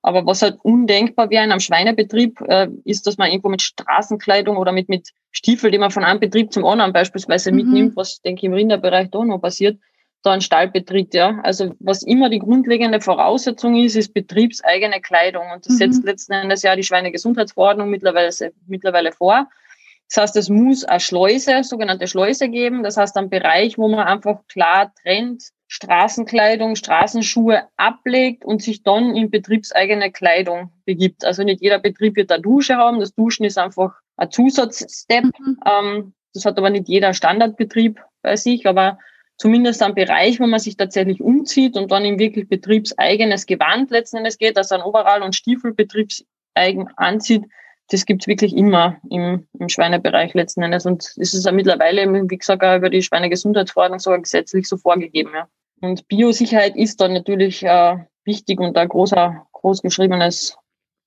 [0.00, 4.56] Aber was halt undenkbar wäre in einem Schweinebetrieb, äh, ist, dass man irgendwo mit Straßenkleidung
[4.56, 7.56] oder mit, mit Stiefel, die man von einem Betrieb zum anderen beispielsweise mhm.
[7.56, 9.78] mitnimmt, was, denke ich, im Rinderbereich da noch passiert,
[10.24, 11.40] da einen Stall betritt, ja.
[11.42, 15.44] Also was immer die grundlegende Voraussetzung ist, ist betriebseigene Kleidung.
[15.52, 15.78] Und das mhm.
[15.78, 18.30] setzt letzten Endes ja die Schweinegesundheitsverordnung mittlerweile,
[18.66, 19.48] mittlerweile vor.
[20.08, 22.82] Das heißt, es muss eine Schleuse, sogenannte Schleuse geben.
[22.82, 29.16] Das heißt, ein Bereich, wo man einfach klar trennt, Straßenkleidung, Straßenschuhe ablegt und sich dann
[29.16, 31.24] in betriebseigene Kleidung begibt.
[31.24, 33.00] Also nicht jeder Betrieb wird eine Dusche haben.
[33.00, 35.24] Das Duschen ist einfach ein Zusatzstep.
[35.24, 35.58] Mhm.
[35.66, 38.66] Ähm, das hat aber nicht jeder Standardbetrieb bei sich.
[38.66, 38.98] Aber
[39.36, 44.18] zumindest am Bereich, wo man sich tatsächlich umzieht und dann in wirklich betriebseigenes Gewand letzten
[44.18, 47.44] Endes geht, also ein Overall und Stiefel betriebseigen anzieht,
[47.88, 50.86] das gibt's wirklich immer im, im Schweinebereich letzten Endes.
[50.86, 55.32] Und es ist ja mittlerweile, wie gesagt, auch über die Schweinegesundheitsverordnung sogar gesetzlich so vorgegeben.
[55.34, 55.48] Ja.
[55.80, 60.56] Und Biosicherheit ist dann natürlich äh, wichtig und ein großer, großgeschriebenes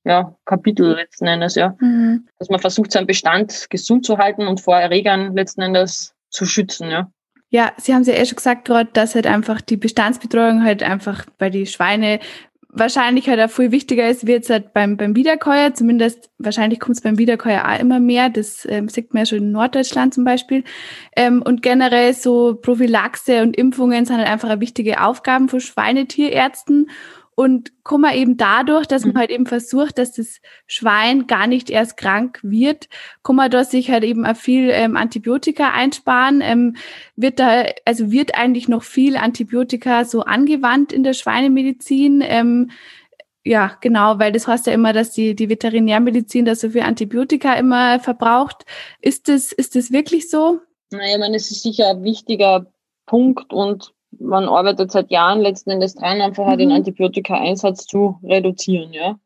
[0.04, 1.76] ja, Kapitel letzten Endes, ja.
[1.80, 2.28] Mhm.
[2.38, 6.92] Dass man versucht, seinen Bestand gesund zu halten und vor Erregern letzten Endes zu schützen,
[6.92, 7.12] ja.
[7.50, 10.84] Ja, Sie haben es ja eh schon gesagt gerade, dass halt einfach die Bestandsbetreuung halt
[10.84, 12.20] einfach bei die Schweine
[12.80, 15.74] wahrscheinlich halt auch viel wichtiger ist, wie jetzt halt beim, beim Wiederkäuer.
[15.74, 18.30] Zumindest wahrscheinlich kommt es beim Wiederkäuer auch immer mehr.
[18.30, 20.64] Das ähm, sieht man ja schon in Norddeutschland zum Beispiel.
[21.16, 26.90] Ähm, und generell so Prophylaxe und Impfungen sind halt einfach eine wichtige Aufgaben von Schweinetierärzten.
[27.39, 29.19] Und kommen eben dadurch, dass man mhm.
[29.19, 32.89] halt eben versucht, dass das Schwein gar nicht erst krank wird,
[33.23, 36.41] kann man da sich halt eben auch viel ähm, Antibiotika einsparen.
[36.41, 36.78] Ähm,
[37.15, 42.23] wird da, also wird eigentlich noch viel Antibiotika so angewandt in der Schweinemedizin.
[42.26, 42.71] Ähm,
[43.45, 47.54] ja, genau, weil das heißt ja immer, dass die, die Veterinärmedizin da so viel Antibiotika
[47.54, 48.65] immer verbraucht.
[49.00, 50.60] Ist das, ist das wirklich so?
[50.89, 52.65] Naja, ich meine, es ist sicher ein wichtiger
[53.06, 56.76] Punkt und man arbeitet seit Jahren letzten Endes dran, einfach halt den mhm.
[56.76, 59.20] Antibiotika-Einsatz zu reduzieren, ja.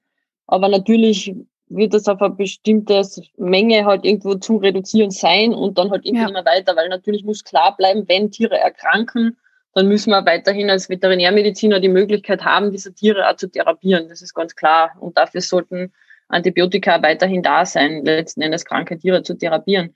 [0.48, 1.34] Aber natürlich
[1.70, 3.02] wird das auf eine bestimmte
[3.38, 6.30] Menge halt irgendwo zu reduzieren sein und dann halt irgendwie ja.
[6.30, 9.38] immer weiter, weil natürlich muss klar bleiben, wenn Tiere erkranken,
[9.74, 14.10] dann müssen wir weiterhin als Veterinärmediziner die Möglichkeit haben, diese Tiere auch zu therapieren.
[14.10, 14.91] Das ist ganz klar.
[15.00, 15.94] Und dafür sollten
[16.28, 19.96] Antibiotika weiterhin da sein, letzten Endes kranke Tiere zu therapieren.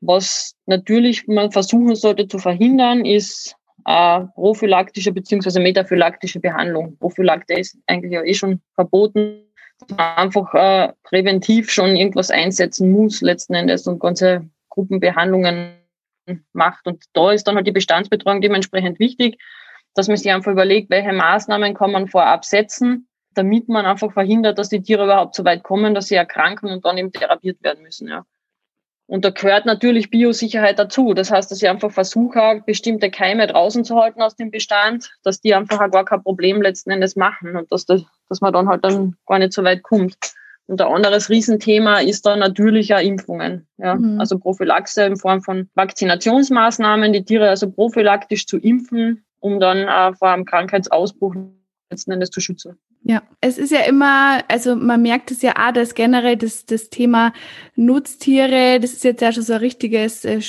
[0.00, 3.54] Was natürlich man versuchen sollte zu verhindern, ist
[3.86, 5.60] äh, prophylaktische bzw.
[5.60, 6.96] metaphylaktische Behandlung.
[6.98, 9.44] Prophylakte ist eigentlich ja eh schon verboten,
[9.80, 15.74] dass man einfach äh, präventiv schon irgendwas einsetzen muss letzten Endes und ganze Gruppenbehandlungen
[16.52, 16.86] macht.
[16.86, 19.38] Und da ist dann halt die Bestandsbetreuung dementsprechend wichtig,
[19.94, 24.58] dass man sich einfach überlegt, welche Maßnahmen kann man vorab setzen, damit man einfach verhindert,
[24.58, 27.82] dass die Tiere überhaupt so weit kommen, dass sie erkranken und dann eben therapiert werden
[27.82, 28.08] müssen.
[28.08, 28.24] Ja.
[29.12, 31.12] Und da gehört natürlich Biosicherheit dazu.
[31.12, 35.42] Das heißt, dass ich einfach versuche, bestimmte Keime draußen zu halten aus dem Bestand, dass
[35.42, 38.70] die einfach auch gar kein Problem letzten Endes machen und dass, das, dass man dann
[38.70, 40.16] halt dann gar nicht so weit kommt.
[40.66, 43.68] Und ein anderes Riesenthema ist dann natürlich auch Impfungen.
[43.76, 43.96] Ja?
[43.96, 44.18] Mhm.
[44.18, 50.14] Also Prophylaxe in Form von Vakzinationsmaßnahmen, die Tiere also prophylaktisch zu impfen, um dann äh,
[50.14, 51.34] vor einem Krankheitsausbruch
[51.90, 52.78] letzten Endes zu schützen.
[53.04, 56.88] Ja, es ist ja immer, also man merkt es ja auch, dass generell das, das
[56.88, 57.32] Thema
[57.74, 60.40] Nutztiere, das ist jetzt ja schon so ein richtiges äh,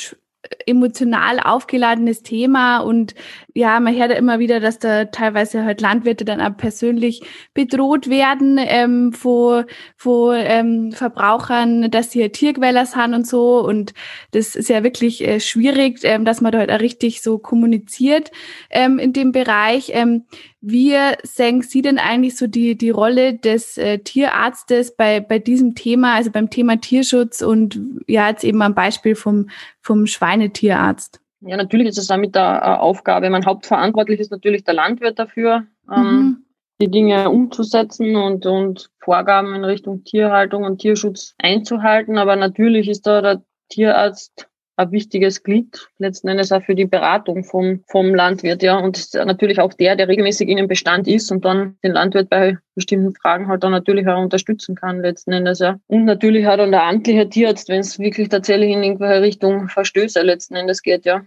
[0.67, 3.15] emotional aufgeladenes Thema und
[3.55, 8.09] ja, man hört ja immer wieder, dass da teilweise halt Landwirte dann auch persönlich bedroht
[8.09, 13.93] werden ähm, vor, vor ähm, Verbrauchern, dass sie halt Tierquäler sind und so und
[14.31, 18.31] das ist ja wirklich äh, schwierig, ähm, dass man da halt auch richtig so kommuniziert
[18.69, 19.91] ähm, in dem Bereich.
[19.93, 20.25] Ähm,
[20.65, 25.75] wie sehen Sie denn eigentlich so die, die Rolle des äh, Tierarztes bei, bei diesem
[25.75, 29.49] Thema, also beim Thema Tierschutz und ja, jetzt eben am Beispiel vom,
[29.81, 31.19] vom Schweinetierarzt?
[31.41, 33.29] Ja, natürlich ist es damit der äh, Aufgabe.
[33.29, 35.67] Mein Hauptverantwortlich ist natürlich der Landwirt dafür.
[35.93, 36.45] Ähm, mhm.
[36.79, 42.17] die Dinge umzusetzen und, und Vorgaben in Richtung Tierhaltung und Tierschutz einzuhalten.
[42.17, 47.43] Aber natürlich ist da der Tierarzt ein wichtiges Glied, letzten Endes auch für die Beratung
[47.43, 48.77] vom, vom Landwirt, ja.
[48.77, 52.57] Und natürlich auch der, der regelmäßig in dem Bestand ist und dann den Landwirt bei
[52.73, 55.79] bestimmten Fragen halt dann natürlich auch unterstützen kann, letzten Endes, ja.
[55.87, 60.21] Und natürlich auch dann der amtliche Tierarzt, wenn es wirklich tatsächlich in irgendwelche Richtung Verstöße
[60.21, 61.23] letzten Endes geht, ja.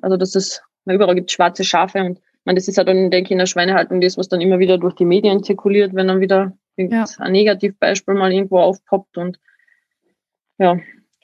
[0.00, 3.28] Also, das ist, überall gibt schwarze Schafe und ich meine, das ist halt dann, denke
[3.28, 6.20] ich, in der Schweinehaltung das, was dann immer wieder durch die Medien zirkuliert, wenn dann
[6.20, 7.06] wieder ja.
[7.18, 9.38] ein Negativbeispiel mal irgendwo aufpoppt und
[10.58, 10.76] ja,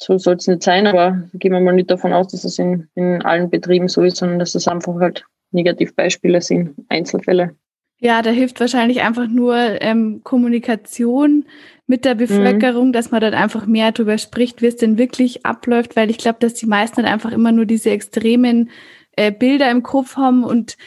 [0.02, 2.88] so soll es nicht sein, aber gehen wir mal nicht davon aus, dass es in,
[2.94, 7.54] in allen Betrieben so ist, sondern dass es einfach halt Negativbeispiele sind, Einzelfälle.
[7.98, 11.44] Ja, da hilft wahrscheinlich einfach nur ähm, Kommunikation
[11.86, 12.92] mit der Bevölkerung, mhm.
[12.92, 16.38] dass man dort einfach mehr darüber spricht, wie es denn wirklich abläuft, weil ich glaube,
[16.40, 18.70] dass die meisten dann einfach immer nur diese extremen
[19.16, 20.78] äh, Bilder im Kopf haben und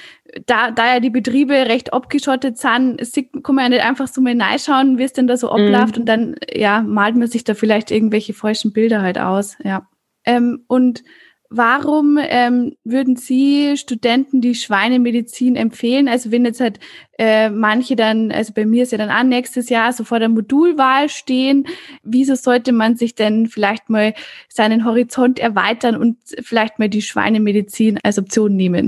[0.45, 2.99] da, da ja die Betriebe recht abgeschottet sind,
[3.43, 6.01] kann man ja nicht einfach so mal reinschauen, wie es denn da so abläuft mhm.
[6.01, 9.57] und dann ja, malt man sich da vielleicht irgendwelche falschen Bilder halt aus.
[9.63, 9.87] Ja.
[10.25, 11.03] Ähm, und
[11.49, 16.07] warum ähm, würden Sie Studenten die Schweinemedizin empfehlen?
[16.07, 16.79] Also wenn jetzt halt
[17.19, 20.29] äh, manche dann, also bei mir ist ja dann auch nächstes Jahr so vor der
[20.29, 21.67] Modulwahl stehen,
[22.01, 24.15] wieso sollte man sich denn vielleicht mal
[24.49, 28.87] seinen Horizont erweitern und vielleicht mal die Schweinemedizin als Option nehmen?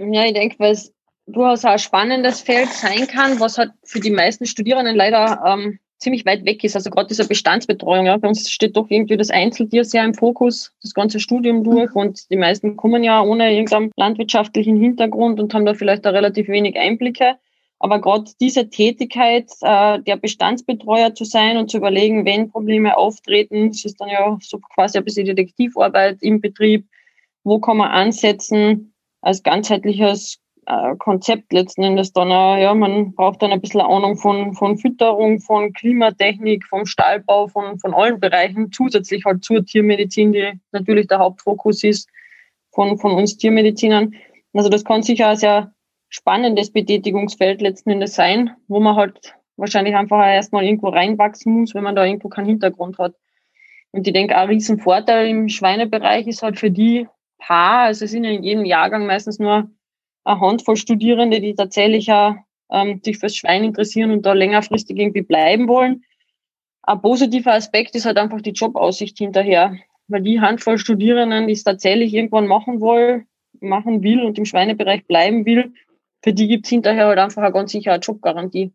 [0.00, 0.94] Ja, ich denke, weil es
[1.26, 6.24] durchaus ein spannendes Feld sein kann, was halt für die meisten Studierenden leider ähm, ziemlich
[6.24, 6.74] weit weg ist.
[6.74, 8.06] Also gerade diese Bestandsbetreuung.
[8.06, 8.16] Ja.
[8.16, 11.94] Bei uns steht doch irgendwie das Einzeltier sehr im Fokus, das ganze Studium durch.
[11.94, 16.48] Und die meisten kommen ja ohne irgendeinen landwirtschaftlichen Hintergrund und haben da vielleicht auch relativ
[16.48, 17.36] wenig Einblicke.
[17.78, 23.68] Aber gerade diese Tätigkeit, äh, der Bestandsbetreuer zu sein und zu überlegen, wenn Probleme auftreten,
[23.68, 26.86] das ist dann ja so quasi ein bisschen Detektivarbeit im Betrieb,
[27.44, 33.42] wo kann man ansetzen, als ganzheitliches äh, Konzept letzten Endes dann, äh, ja, man braucht
[33.42, 38.70] dann ein bisschen Ahnung von, von Fütterung, von Klimatechnik, vom Stallbau, von, von allen Bereichen,
[38.72, 42.08] zusätzlich halt zur Tiermedizin, die natürlich der Hauptfokus ist
[42.72, 44.14] von, von uns Tiermedizinern.
[44.52, 45.72] Also das kann sicher ein sehr
[46.08, 51.84] spannendes Betätigungsfeld letzten Endes sein, wo man halt wahrscheinlich einfach erstmal irgendwo reinwachsen muss, wenn
[51.84, 53.14] man da irgendwo keinen Hintergrund hat.
[53.92, 57.06] Und ich denke, ein Riesenvorteil im Schweinebereich ist halt für die
[57.40, 59.70] Paar, also es sind in jedem Jahrgang meistens nur
[60.24, 62.34] eine Handvoll Studierende, die tatsächlich auch,
[62.70, 66.04] ähm, sich fürs Schwein interessieren und da längerfristig irgendwie bleiben wollen.
[66.82, 69.76] Ein positiver Aspekt ist halt einfach die Jobaussicht hinterher,
[70.08, 73.26] weil die Handvoll Studierenden, die es tatsächlich irgendwann machen wollen,
[73.60, 75.72] machen will und im Schweinebereich bleiben will,
[76.22, 78.72] für die gibt es hinterher halt einfach eine ganz sichere Jobgarantie.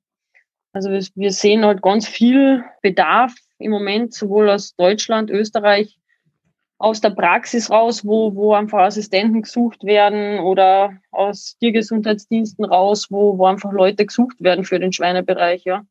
[0.74, 5.98] Also wir sehen halt ganz viel Bedarf im Moment, sowohl aus Deutschland, Österreich,
[6.78, 13.38] aus der Praxis raus, wo, wo einfach Assistenten gesucht werden oder aus Tiergesundheitsdiensten raus, wo,
[13.38, 15.84] wo einfach Leute gesucht werden für den Schweinebereich, ja.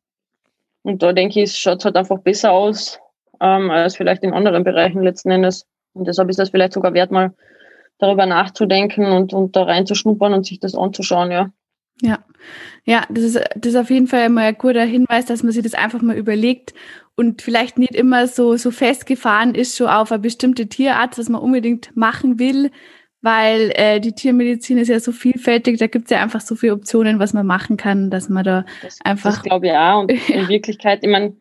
[0.83, 2.99] Und da denke ich, schaut es halt einfach besser aus
[3.41, 5.65] ähm, als vielleicht in anderen Bereichen letzten Endes.
[5.93, 7.33] Und deshalb ist das vielleicht sogar wert, mal
[7.97, 11.51] darüber nachzudenken und, und da reinzuschnuppern und sich das anzuschauen, ja.
[12.01, 12.19] Ja,
[12.83, 15.63] ja, das ist, das ist auf jeden Fall mal ein guter Hinweis, dass man sich
[15.63, 16.73] das einfach mal überlegt
[17.15, 21.41] und vielleicht nicht immer so, so festgefahren ist schon auf eine bestimmte Tierart, was man
[21.41, 22.71] unbedingt machen will,
[23.21, 26.73] weil äh, die Tiermedizin ist ja so vielfältig, da gibt es ja einfach so viele
[26.73, 29.31] Optionen, was man machen kann, dass man da das, einfach.
[29.31, 30.01] Das glaube ich auch.
[30.01, 31.35] Und in Wirklichkeit, ich meine,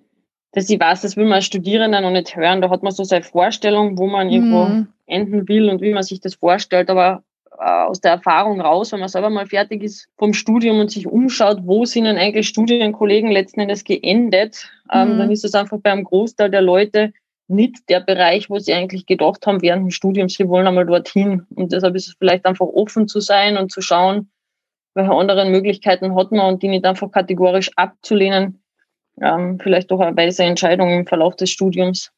[0.52, 2.62] dass ich weiß, das will man als Studierender noch nicht hören.
[2.62, 4.88] Da hat man so seine Vorstellung, wo man irgendwo mm.
[5.06, 6.90] enden will und wie man sich das vorstellt.
[6.90, 7.24] Aber
[7.58, 11.58] aus der Erfahrung raus, wenn man selber mal fertig ist vom Studium und sich umschaut,
[11.62, 15.18] wo sind denn eigentlich Studienkollegen letzten Endes geendet, ähm, mhm.
[15.18, 17.12] dann ist es einfach bei einem Großteil der Leute
[17.46, 21.46] nicht der Bereich, wo sie eigentlich gedacht haben während dem Studium, sie wollen einmal dorthin.
[21.54, 24.30] Und deshalb ist es vielleicht einfach offen zu sein und zu schauen,
[24.94, 28.62] welche anderen Möglichkeiten hat man und die nicht einfach kategorisch abzulehnen.
[29.20, 32.12] Ähm, vielleicht doch eine weise Entscheidung im Verlauf des Studiums.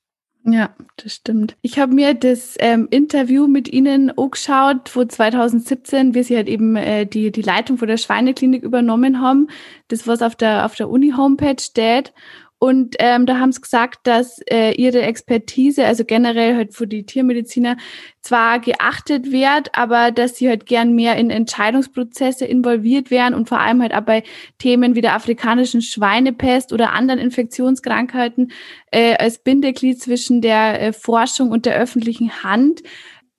[0.48, 1.56] Ja, das stimmt.
[1.61, 6.76] Ich habe mir das ähm, Interview mit Ihnen angeschaut, wo 2017 wie Sie halt eben
[6.76, 9.48] äh, die, die Leitung von der Schweineklinik übernommen haben.
[9.88, 12.12] Das, was auf der, auf der Uni-Homepage steht.
[12.58, 17.04] Und ähm, da haben sie gesagt, dass äh, ihre Expertise, also generell halt für die
[17.04, 17.76] Tiermediziner,
[18.22, 23.60] zwar geachtet wird, aber dass sie halt gern mehr in Entscheidungsprozesse involviert wären und vor
[23.60, 24.24] allem halt auch bei
[24.58, 28.50] Themen wie der afrikanischen Schweinepest oder anderen Infektionskrankheiten
[28.90, 32.82] äh, als Bindeglied zwischen der äh, Forschung und der öffentlichen Hand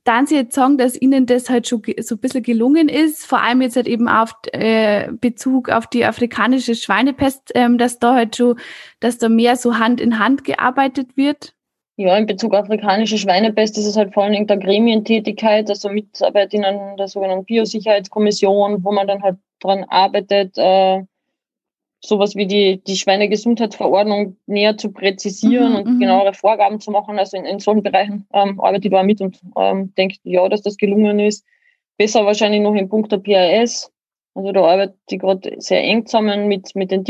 [0.07, 3.41] dann Sie jetzt sagen, dass Ihnen das halt schon so ein bisschen gelungen ist, vor
[3.41, 8.35] allem jetzt halt eben auf äh, Bezug auf die afrikanische Schweinepest, ähm, dass da halt
[8.35, 8.57] schon,
[8.99, 11.53] dass da mehr so Hand in Hand gearbeitet wird?
[11.97, 15.89] Ja, in Bezug auf afrikanische Schweinepest ist es halt vor allem in der Gremientätigkeit, also
[15.89, 21.03] Mitarbeit in der sogenannten Biosicherheitskommission, wo man dann halt dran arbeitet, äh,
[21.99, 25.99] sowas wie die, die Schweinegesundheitsverordnung näher zu präzisieren mhm, und mhm.
[25.99, 27.17] genauere Vorgaben zu machen.
[27.17, 30.61] Also in, in solchen Bereichen ähm, arbeite ich da mit und ähm, denke, ja, dass
[30.61, 31.45] das gelungen ist.
[31.97, 33.91] Besser wahrscheinlich noch im Punkt der PAS.
[34.35, 37.03] Also da arbeite ich gerade sehr eng zusammen mit, mit den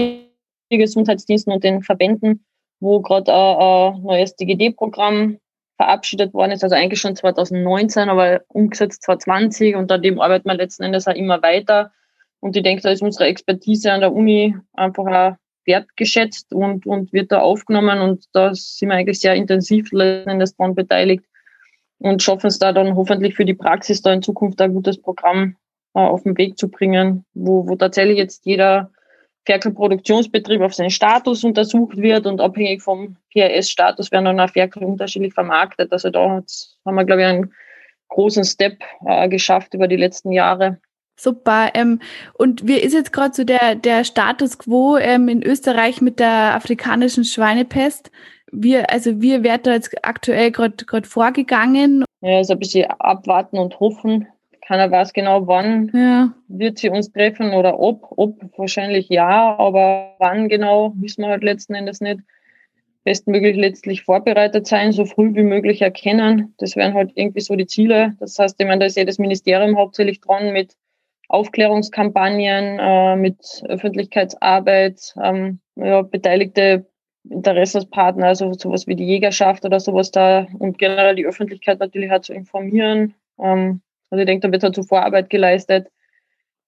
[0.69, 2.45] Tiergesundheitsdiensten und den Verbänden,
[2.79, 5.37] wo gerade ein, ein neues DGD-Programm
[5.75, 10.55] verabschiedet worden ist, also eigentlich schon 2019, aber umgesetzt 2020 und an dem arbeiten wir
[10.55, 11.91] letzten Endes auch immer weiter.
[12.39, 17.13] Und ich denke, da ist unsere Expertise an der Uni einfach auch wertgeschätzt und, und
[17.13, 21.25] wird da aufgenommen und da sind wir eigentlich sehr intensiv dran beteiligt
[21.99, 25.57] und schaffen es da dann hoffentlich für die Praxis da in Zukunft ein gutes Programm
[25.93, 28.91] äh, auf den Weg zu bringen, wo, wo tatsächlich jetzt jeder
[29.45, 35.33] Ferkelproduktionsbetrieb auf seinen Status untersucht wird und abhängig vom PRS-Status werden dann auch Ferkel unterschiedlich
[35.33, 35.91] vermarktet.
[35.91, 36.43] Also da
[36.85, 37.53] haben wir, glaube ich, einen
[38.09, 40.79] großen Step äh, geschafft über die letzten Jahre.
[41.19, 41.71] Super.
[41.73, 41.99] Ähm,
[42.33, 46.55] und wie ist jetzt gerade so der, der Status quo ähm, in Österreich mit der
[46.55, 48.11] afrikanischen Schweinepest?
[48.51, 52.05] Wir, also wir werden da jetzt aktuell gerade vorgegangen.
[52.21, 54.27] Ja, also ein bisschen abwarten und hoffen
[54.67, 56.33] keiner weiß genau, wann ja.
[56.49, 58.11] wird sie uns treffen oder ob.
[58.17, 62.19] Ob wahrscheinlich ja, aber wann genau, wissen wir halt letzten Endes nicht.
[63.05, 66.53] Bestmöglich letztlich vorbereitet sein, so früh wie möglich erkennen.
[66.57, 68.17] Das wären halt irgendwie so die Ziele.
[68.19, 70.73] Das heißt, ich meine, da ist jedes Ministerium hauptsächlich dran mit
[71.27, 76.85] Aufklärungskampagnen, äh, mit Öffentlichkeitsarbeit, ähm, ja, beteiligte
[77.29, 82.23] Interessenspartner, also sowas wie die Jägerschaft oder sowas da und generell die Öffentlichkeit natürlich halt
[82.23, 83.13] zu informieren.
[83.39, 85.89] Ähm, also ich denke, da wird halt so Vorarbeit geleistet.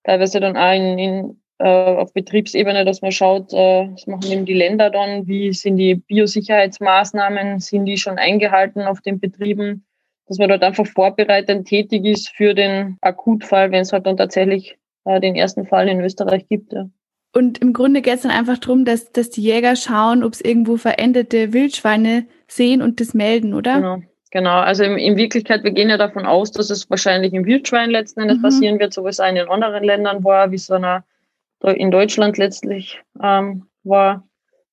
[0.04, 4.46] Teilweise dann auch in, in, äh, auf Betriebsebene, dass man schaut, äh, das machen eben
[4.46, 9.86] die Länder dann, wie sind die Biosicherheitsmaßnahmen, sind die schon eingehalten auf den Betrieben,
[10.30, 14.78] dass man dort einfach vorbereitend tätig ist für den Akutfall, wenn es halt dann tatsächlich
[15.06, 16.72] äh, den ersten Fall in Österreich gibt.
[16.72, 16.88] Ja.
[17.34, 20.42] Und im Grunde geht es dann einfach darum, dass, dass die Jäger schauen, ob es
[20.42, 23.76] irgendwo veränderte Wildschweine sehen und das melden, oder?
[23.76, 24.02] Genau.
[24.32, 27.90] Genau, also in, in, Wirklichkeit, wir gehen ja davon aus, dass es wahrscheinlich im Wildschwein
[27.90, 28.42] letzten Endes mhm.
[28.44, 33.66] passieren wird, so wie es in anderen Ländern war, wie es in Deutschland letztlich ähm,
[33.84, 34.28] war.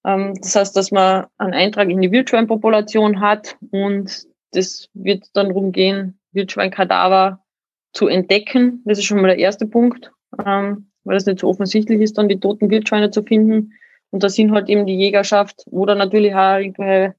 [0.05, 5.49] Ähm, das heißt, dass man einen Eintrag in die Wildschweinpopulation hat und das wird dann
[5.49, 7.41] darum gehen, Wildschweinkadaver
[7.93, 8.83] zu entdecken.
[8.85, 10.13] Das ist schon mal der erste Punkt,
[10.45, 13.73] ähm, weil es nicht so offensichtlich ist, dann die toten Wildschweine zu finden.
[14.11, 17.15] Und da sind halt eben die Jägerschaft oder natürlich auch irgendwelche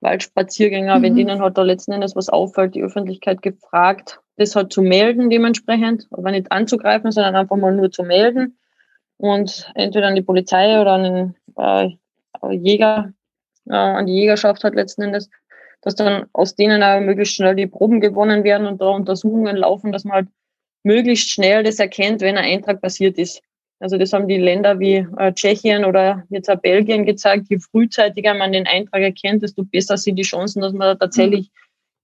[0.00, 1.02] Waldspaziergänger, mhm.
[1.02, 5.30] wenn denen halt da letzten Endes was auffällt, die Öffentlichkeit gefragt, das halt zu melden
[5.30, 8.58] dementsprechend, aber nicht anzugreifen, sondern einfach mal nur zu melden
[9.18, 13.12] und entweder an die Polizei oder an den äh, Jäger,
[13.68, 15.28] äh, an die Jägerschaft halt letzten Endes,
[15.82, 19.92] dass dann aus denen auch möglichst schnell die Proben gewonnen werden und da Untersuchungen laufen,
[19.92, 20.28] dass man halt
[20.82, 23.42] möglichst schnell das erkennt, wenn ein Eintrag passiert ist.
[23.80, 28.34] Also das haben die Länder wie äh, Tschechien oder jetzt auch Belgien gezeigt, je frühzeitiger
[28.34, 31.50] man den Eintrag erkennt, desto besser sind die Chancen, dass man da tatsächlich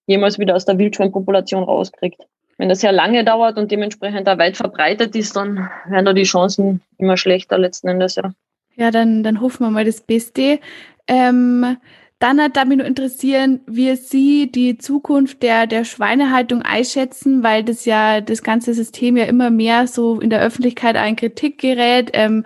[0.07, 2.23] jemals wieder aus der Wildschweinpopulation rauskriegt.
[2.57, 6.23] Wenn das sehr lange dauert und dementsprechend da weit verbreitet ist, dann werden da die
[6.23, 8.33] Chancen immer schlechter letzten Endes, ja.
[8.77, 10.61] Ja, dann, dann hoffen wir mal das Beste.
[11.07, 11.77] Ähm,
[12.19, 17.85] dann hat mich nur interessieren, wie Sie die Zukunft der, der Schweinehaltung einschätzen, weil das
[17.85, 22.11] ja das ganze System ja immer mehr so in der Öffentlichkeit ein Kritik gerät.
[22.15, 22.45] Ähm,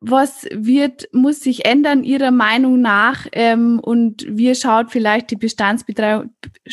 [0.00, 3.26] was wird, muss sich ändern Ihrer Meinung nach?
[3.32, 6.30] Ähm, und wie schaut vielleicht die Bestandsbetreuung,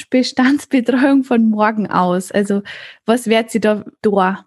[0.10, 2.32] Bestandsbetreuung von morgen aus?
[2.32, 2.62] Also
[3.06, 4.46] was wird Sie da da?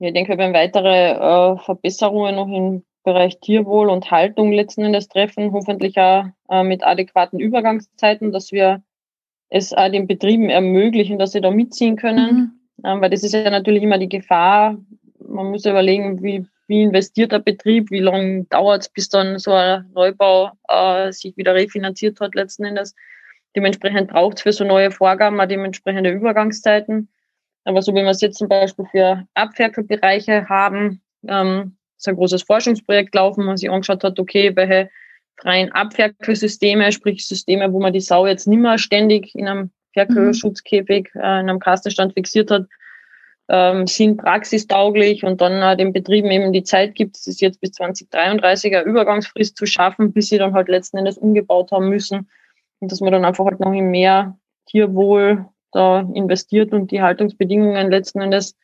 [0.00, 5.08] Ich denke, wir werden weitere äh, Verbesserungen noch in Bereich Tierwohl und Haltung letzten Endes
[5.08, 8.82] treffen, hoffentlich auch äh, mit adäquaten Übergangszeiten, dass wir
[9.48, 12.34] es auch den Betrieben ermöglichen, dass sie da mitziehen können.
[12.34, 12.84] Mhm.
[12.84, 14.76] Ähm, weil das ist ja natürlich immer die Gefahr.
[15.20, 19.52] Man muss überlegen, wie, wie investiert der Betrieb, wie lange dauert es, bis dann so
[19.52, 22.96] ein Neubau äh, sich wieder refinanziert hat letzten Endes.
[23.54, 27.08] Dementsprechend braucht es für so neue Vorgaben auch dementsprechende Übergangszeiten.
[27.62, 32.42] Aber so wie wir es jetzt zum Beispiel für Abferkelbereiche haben, ähm, ist ein großes
[32.42, 34.90] Forschungsprojekt laufen, wo man sich angeschaut hat, okay, welche
[35.40, 41.10] freien Abferkelsysteme, sprich Systeme, wo man die Sau jetzt nicht mehr ständig in einem Ferkelschutzkäfig,
[41.14, 42.66] äh, in einem Kastenstand fixiert hat,
[43.48, 47.60] ähm, sind praxistauglich und dann äh, den Betrieben eben die Zeit gibt, es ist jetzt
[47.60, 52.28] bis 2033 eine Übergangsfrist zu schaffen, bis sie dann halt letzten Endes umgebaut haben müssen.
[52.80, 57.90] Und dass man dann einfach halt noch in mehr Tierwohl da investiert und die Haltungsbedingungen
[57.90, 58.56] letzten Endes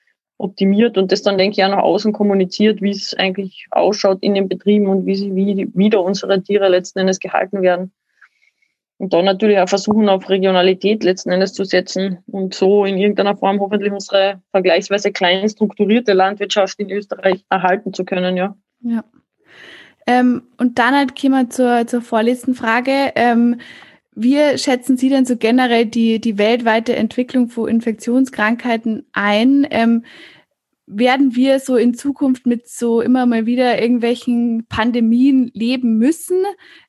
[0.43, 4.35] optimiert und das dann, denke ich, auch nach außen kommuniziert, wie es eigentlich ausschaut in
[4.35, 7.93] den Betrieben und wie sie wie wieder unsere Tiere letzten Endes gehalten werden.
[8.99, 13.37] Und dann natürlich auch versuchen, auf Regionalität letzten Endes zu setzen und so in irgendeiner
[13.37, 18.57] Form hoffentlich unsere vergleichsweise klein strukturierte Landwirtschaft in Österreich erhalten zu können, ja.
[18.81, 19.05] Ja.
[20.07, 23.13] Ähm, und dann halt kommen wir zur, zur vorletzten Frage.
[23.15, 23.61] Ähm,
[24.15, 29.67] wie schätzen Sie denn so generell die, die weltweite Entwicklung von Infektionskrankheiten ein?
[29.71, 30.05] Ähm,
[30.87, 36.45] werden wir so in Zukunft mit so immer mal wieder irgendwelchen Pandemien leben müssen?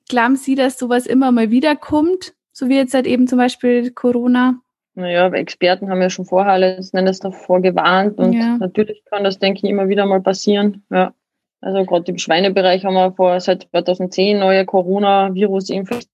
[0.10, 2.34] Glauben Sie, dass sowas immer mal wieder kommt?
[2.52, 4.60] So wie jetzt halt eben zum Beispiel Corona?
[4.96, 8.58] Naja, Experten haben ja schon vorher letzten Endes davor gewarnt und ja.
[8.58, 10.84] natürlich kann das, denke ich, immer wieder mal passieren.
[10.92, 11.14] Ja.
[11.62, 16.13] Also gerade im Schweinebereich haben wir vor seit 2010 neue Coronavirus-Infektionen,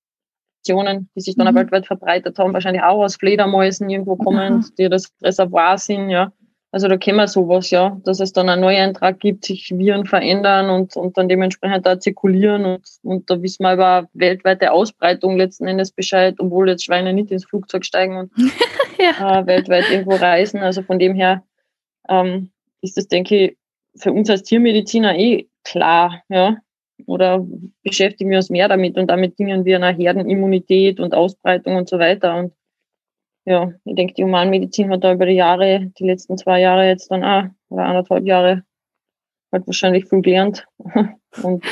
[0.67, 1.57] die sich dann mhm.
[1.57, 4.75] weltweit verbreitet haben, wahrscheinlich auch aus Fledermäusen irgendwo kommend, mhm.
[4.77, 6.31] die das Reservoir sind, ja.
[6.71, 10.69] Also da kennen wir sowas, ja, dass es dann einen Neueintrag gibt, sich Viren verändern
[10.69, 15.67] und, und dann dementsprechend da zirkulieren und, und da wissen wir über weltweite Ausbreitung letzten
[15.67, 18.31] Endes Bescheid, obwohl jetzt Schweine nicht ins Flugzeug steigen und
[18.99, 19.39] ja.
[19.39, 20.59] äh, weltweit irgendwo reisen.
[20.59, 21.43] Also von dem her
[22.07, 22.51] ähm,
[22.81, 23.57] ist das, denke ich,
[23.95, 26.57] für uns als Tiermediziner eh klar, ja.
[27.05, 27.45] Oder
[27.83, 31.99] beschäftigen wir uns mehr damit und damit dingen wir nach Herdenimmunität und Ausbreitung und so
[31.99, 32.35] weiter.
[32.35, 32.53] Und
[33.45, 37.09] ja, ich denke, die Humanmedizin hat da über die Jahre, die letzten zwei Jahre jetzt
[37.11, 38.63] dann auch, oder anderthalb Jahre,
[39.51, 40.67] halt wahrscheinlich viel gelernt.
[41.43, 41.63] Und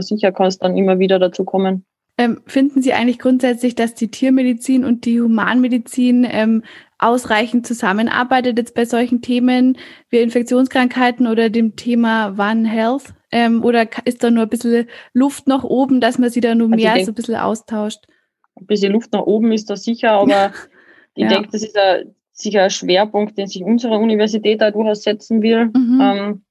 [0.00, 1.84] sicher kann es dann immer wieder dazu kommen.
[2.16, 6.62] Ähm, finden Sie eigentlich grundsätzlich, dass die Tiermedizin und die Humanmedizin ähm,
[6.98, 9.76] ausreichend zusammenarbeitet jetzt bei solchen Themen
[10.10, 13.14] wie Infektionskrankheiten oder dem Thema One Health?
[13.34, 16.68] Ähm, oder ist da nur ein bisschen Luft nach oben, dass man sie da nur
[16.68, 18.06] also mehr denk, so ein bisschen austauscht?
[18.54, 20.52] Ein bisschen Luft nach oben ist da sicher, aber
[21.14, 21.28] Ich ja.
[21.28, 25.66] denke, das ist ein, sicher ein Schwerpunkt, den sich unsere Universität da durchaus setzen will.
[25.66, 26.00] Mhm.
[26.02, 26.44] Ähm,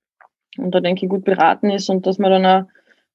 [0.57, 2.69] und da denke ich gut beraten ist und dass man dann auch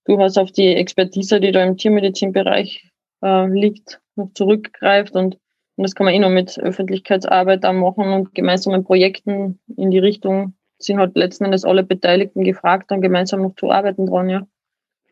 [0.05, 2.91] durchaus auf die Expertise, die da im Tiermedizinbereich
[3.23, 5.39] äh, liegt, noch zurückgreift und,
[5.77, 10.01] und das kann man eh noch mit Öffentlichkeitsarbeit da machen und gemeinsamen Projekten in die
[10.01, 14.47] Richtung sind halt letzten Endes alle Beteiligten gefragt, dann gemeinsam noch zu arbeiten dran, ja.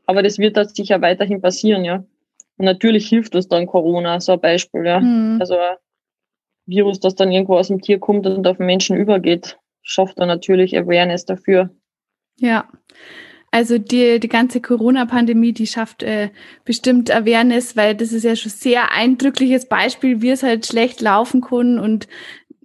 [0.06, 2.04] Aber das wird da sicher weiterhin passieren, ja.
[2.56, 5.00] Und natürlich hilft uns dann Corona, so ein Beispiel, ja.
[5.00, 5.38] Mhm.
[5.40, 5.56] Also
[6.66, 10.26] Virus, das dann irgendwo aus dem Tier kommt und auf den Menschen übergeht, schafft er
[10.26, 11.70] natürlich Awareness dafür.
[12.38, 12.68] Ja.
[13.50, 16.30] Also die, die ganze Corona-Pandemie, die schafft äh,
[16.64, 21.40] bestimmt Awareness, weil das ist ja schon sehr eindrückliches Beispiel, wie es halt schlecht laufen
[21.40, 22.08] kann und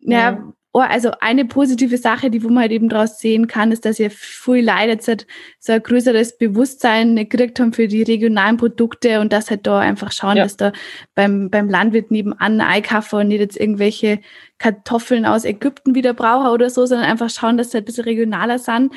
[0.01, 3.73] ja, ja Oh, also eine positive Sache, die wo man halt eben daraus sehen kann,
[3.73, 5.27] ist, dass ihr viel Leute jetzt halt
[5.59, 10.13] so ein größeres Bewusstsein gekriegt haben für die regionalen Produkte und dass halt da einfach
[10.13, 10.43] schauen, ja.
[10.43, 10.71] dass da
[11.13, 14.19] beim, beim Landwirt nebenan einkaufen und nicht jetzt irgendwelche
[14.59, 18.05] Kartoffeln aus Ägypten wieder brauchen oder so, sondern einfach schauen, dass sie halt ein bisschen
[18.05, 18.93] regionaler sind.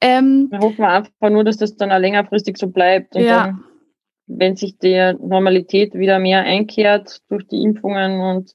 [0.00, 3.46] Ähm, wir hoffen einfach nur, dass das dann auch längerfristig so bleibt und ja.
[3.46, 3.64] dann,
[4.28, 8.52] wenn sich der Normalität wieder mehr einkehrt durch die Impfungen und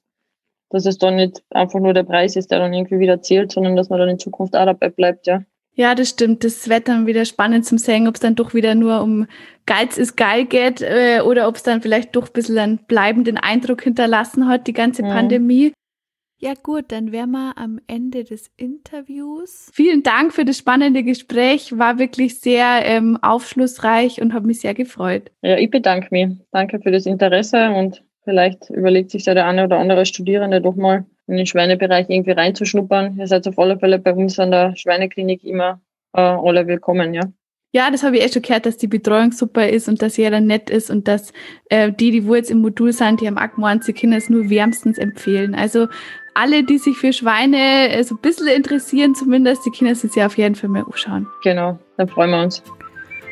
[0.72, 3.76] dass es dann nicht einfach nur der Preis ist, der dann irgendwie wieder zählt, sondern
[3.76, 5.42] dass man dann in Zukunft auch dabei bleibt, ja.
[5.74, 6.44] Ja, das stimmt.
[6.44, 9.26] Das wird dann wieder spannend zum sehen, ob es dann doch wieder nur um
[9.64, 13.38] Geiz ist geil geht äh, oder ob es dann vielleicht doch ein bisschen einen bleibenden
[13.38, 15.08] Eindruck hinterlassen hat, die ganze mhm.
[15.08, 15.72] Pandemie.
[16.38, 19.70] Ja gut, dann wären wir am Ende des Interviews.
[19.72, 24.74] Vielen Dank für das spannende Gespräch, war wirklich sehr ähm, aufschlussreich und habe mich sehr
[24.74, 25.30] gefreut.
[25.42, 26.36] Ja, ich bedanke mich.
[26.50, 30.76] Danke für das Interesse und Vielleicht überlegt sich ja der eine oder andere Studierende doch
[30.76, 33.18] mal in den Schweinebereich irgendwie reinzuschnuppern.
[33.18, 35.80] Ihr seid auf alle Fälle bei uns an der Schweineklinik immer
[36.12, 37.22] äh, alle willkommen, ja.
[37.74, 40.40] Ja, das habe ich echt schon gehört, dass die Betreuung super ist und dass jeder
[40.40, 41.32] nett ist und dass
[41.70, 44.50] äh, die, die wo jetzt im Modul sind, die am Akmoan sie Kinder es nur
[44.50, 45.54] wärmstens empfehlen.
[45.54, 45.88] Also
[46.34, 50.26] alle, die sich für Schweine äh, so ein bisschen interessieren, zumindest, die Kinder sind ja
[50.26, 51.26] auf jeden Fall mal anschauen.
[51.42, 52.62] Genau, dann freuen wir uns.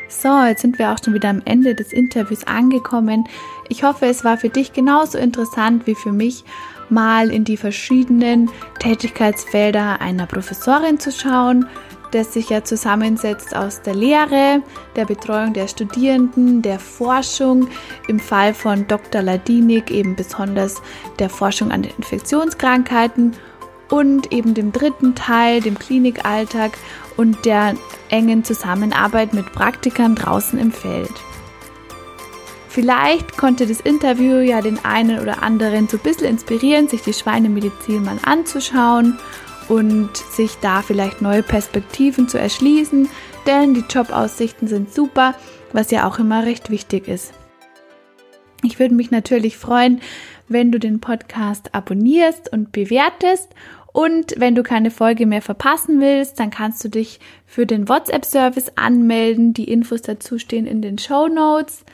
[0.08, 3.24] So, jetzt sind wir auch schon wieder am Ende des Interviews angekommen.
[3.70, 6.44] Ich hoffe, es war für dich genauso interessant wie für mich,
[6.88, 8.50] mal in die verschiedenen
[8.80, 11.66] Tätigkeitsfelder einer Professorin zu schauen,
[12.10, 14.64] das sich ja zusammensetzt aus der Lehre,
[14.96, 17.68] der Betreuung der Studierenden, der Forschung,
[18.08, 19.22] im Fall von Dr.
[19.22, 20.82] Ladinik eben besonders
[21.20, 23.36] der Forschung an den Infektionskrankheiten
[23.88, 26.72] und eben dem dritten Teil, dem Klinikalltag
[27.16, 27.74] und der
[28.08, 31.12] engen Zusammenarbeit mit Praktikern draußen im Feld.
[32.70, 37.12] Vielleicht konnte das Interview ja den einen oder anderen so ein bisschen inspirieren, sich die
[37.12, 39.18] Schweinemedizin mal anzuschauen
[39.68, 43.08] und sich da vielleicht neue Perspektiven zu erschließen,
[43.44, 45.34] denn die Jobaussichten sind super,
[45.72, 47.32] was ja auch immer recht wichtig ist.
[48.62, 50.00] Ich würde mich natürlich freuen,
[50.46, 53.48] wenn du den Podcast abonnierst und bewertest
[53.92, 58.74] und wenn du keine Folge mehr verpassen willst, dann kannst du dich für den WhatsApp-Service
[58.76, 59.54] anmelden.
[59.54, 61.84] Die Infos dazu stehen in den Show Notes.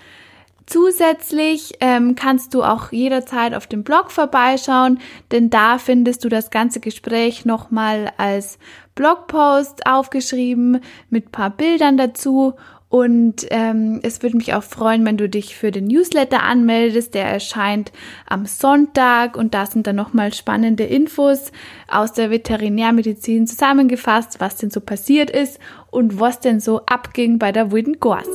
[0.67, 4.99] Zusätzlich ähm, kannst du auch jederzeit auf dem Blog vorbeischauen,
[5.31, 8.59] denn da findest du das ganze Gespräch nochmal als
[8.97, 12.55] Blogpost aufgeschrieben mit paar Bildern dazu
[12.89, 17.14] Und ähm, es würde mich auch freuen, wenn du dich für den Newsletter anmeldest.
[17.14, 17.91] Der erscheint
[18.28, 21.51] am Sonntag und da sind dann nochmal spannende Infos
[21.89, 25.59] aus der Veterinärmedizin zusammengefasst, was denn so passiert ist
[25.91, 28.28] und was denn so abging bei der Wilden Gors.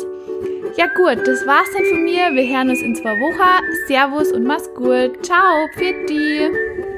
[0.77, 2.33] Ja gut, das war's dann von mir.
[2.33, 3.63] Wir hören uns in zwei Wochen.
[3.87, 5.25] Servus und mach's gut.
[5.25, 6.90] Ciao, Pfiat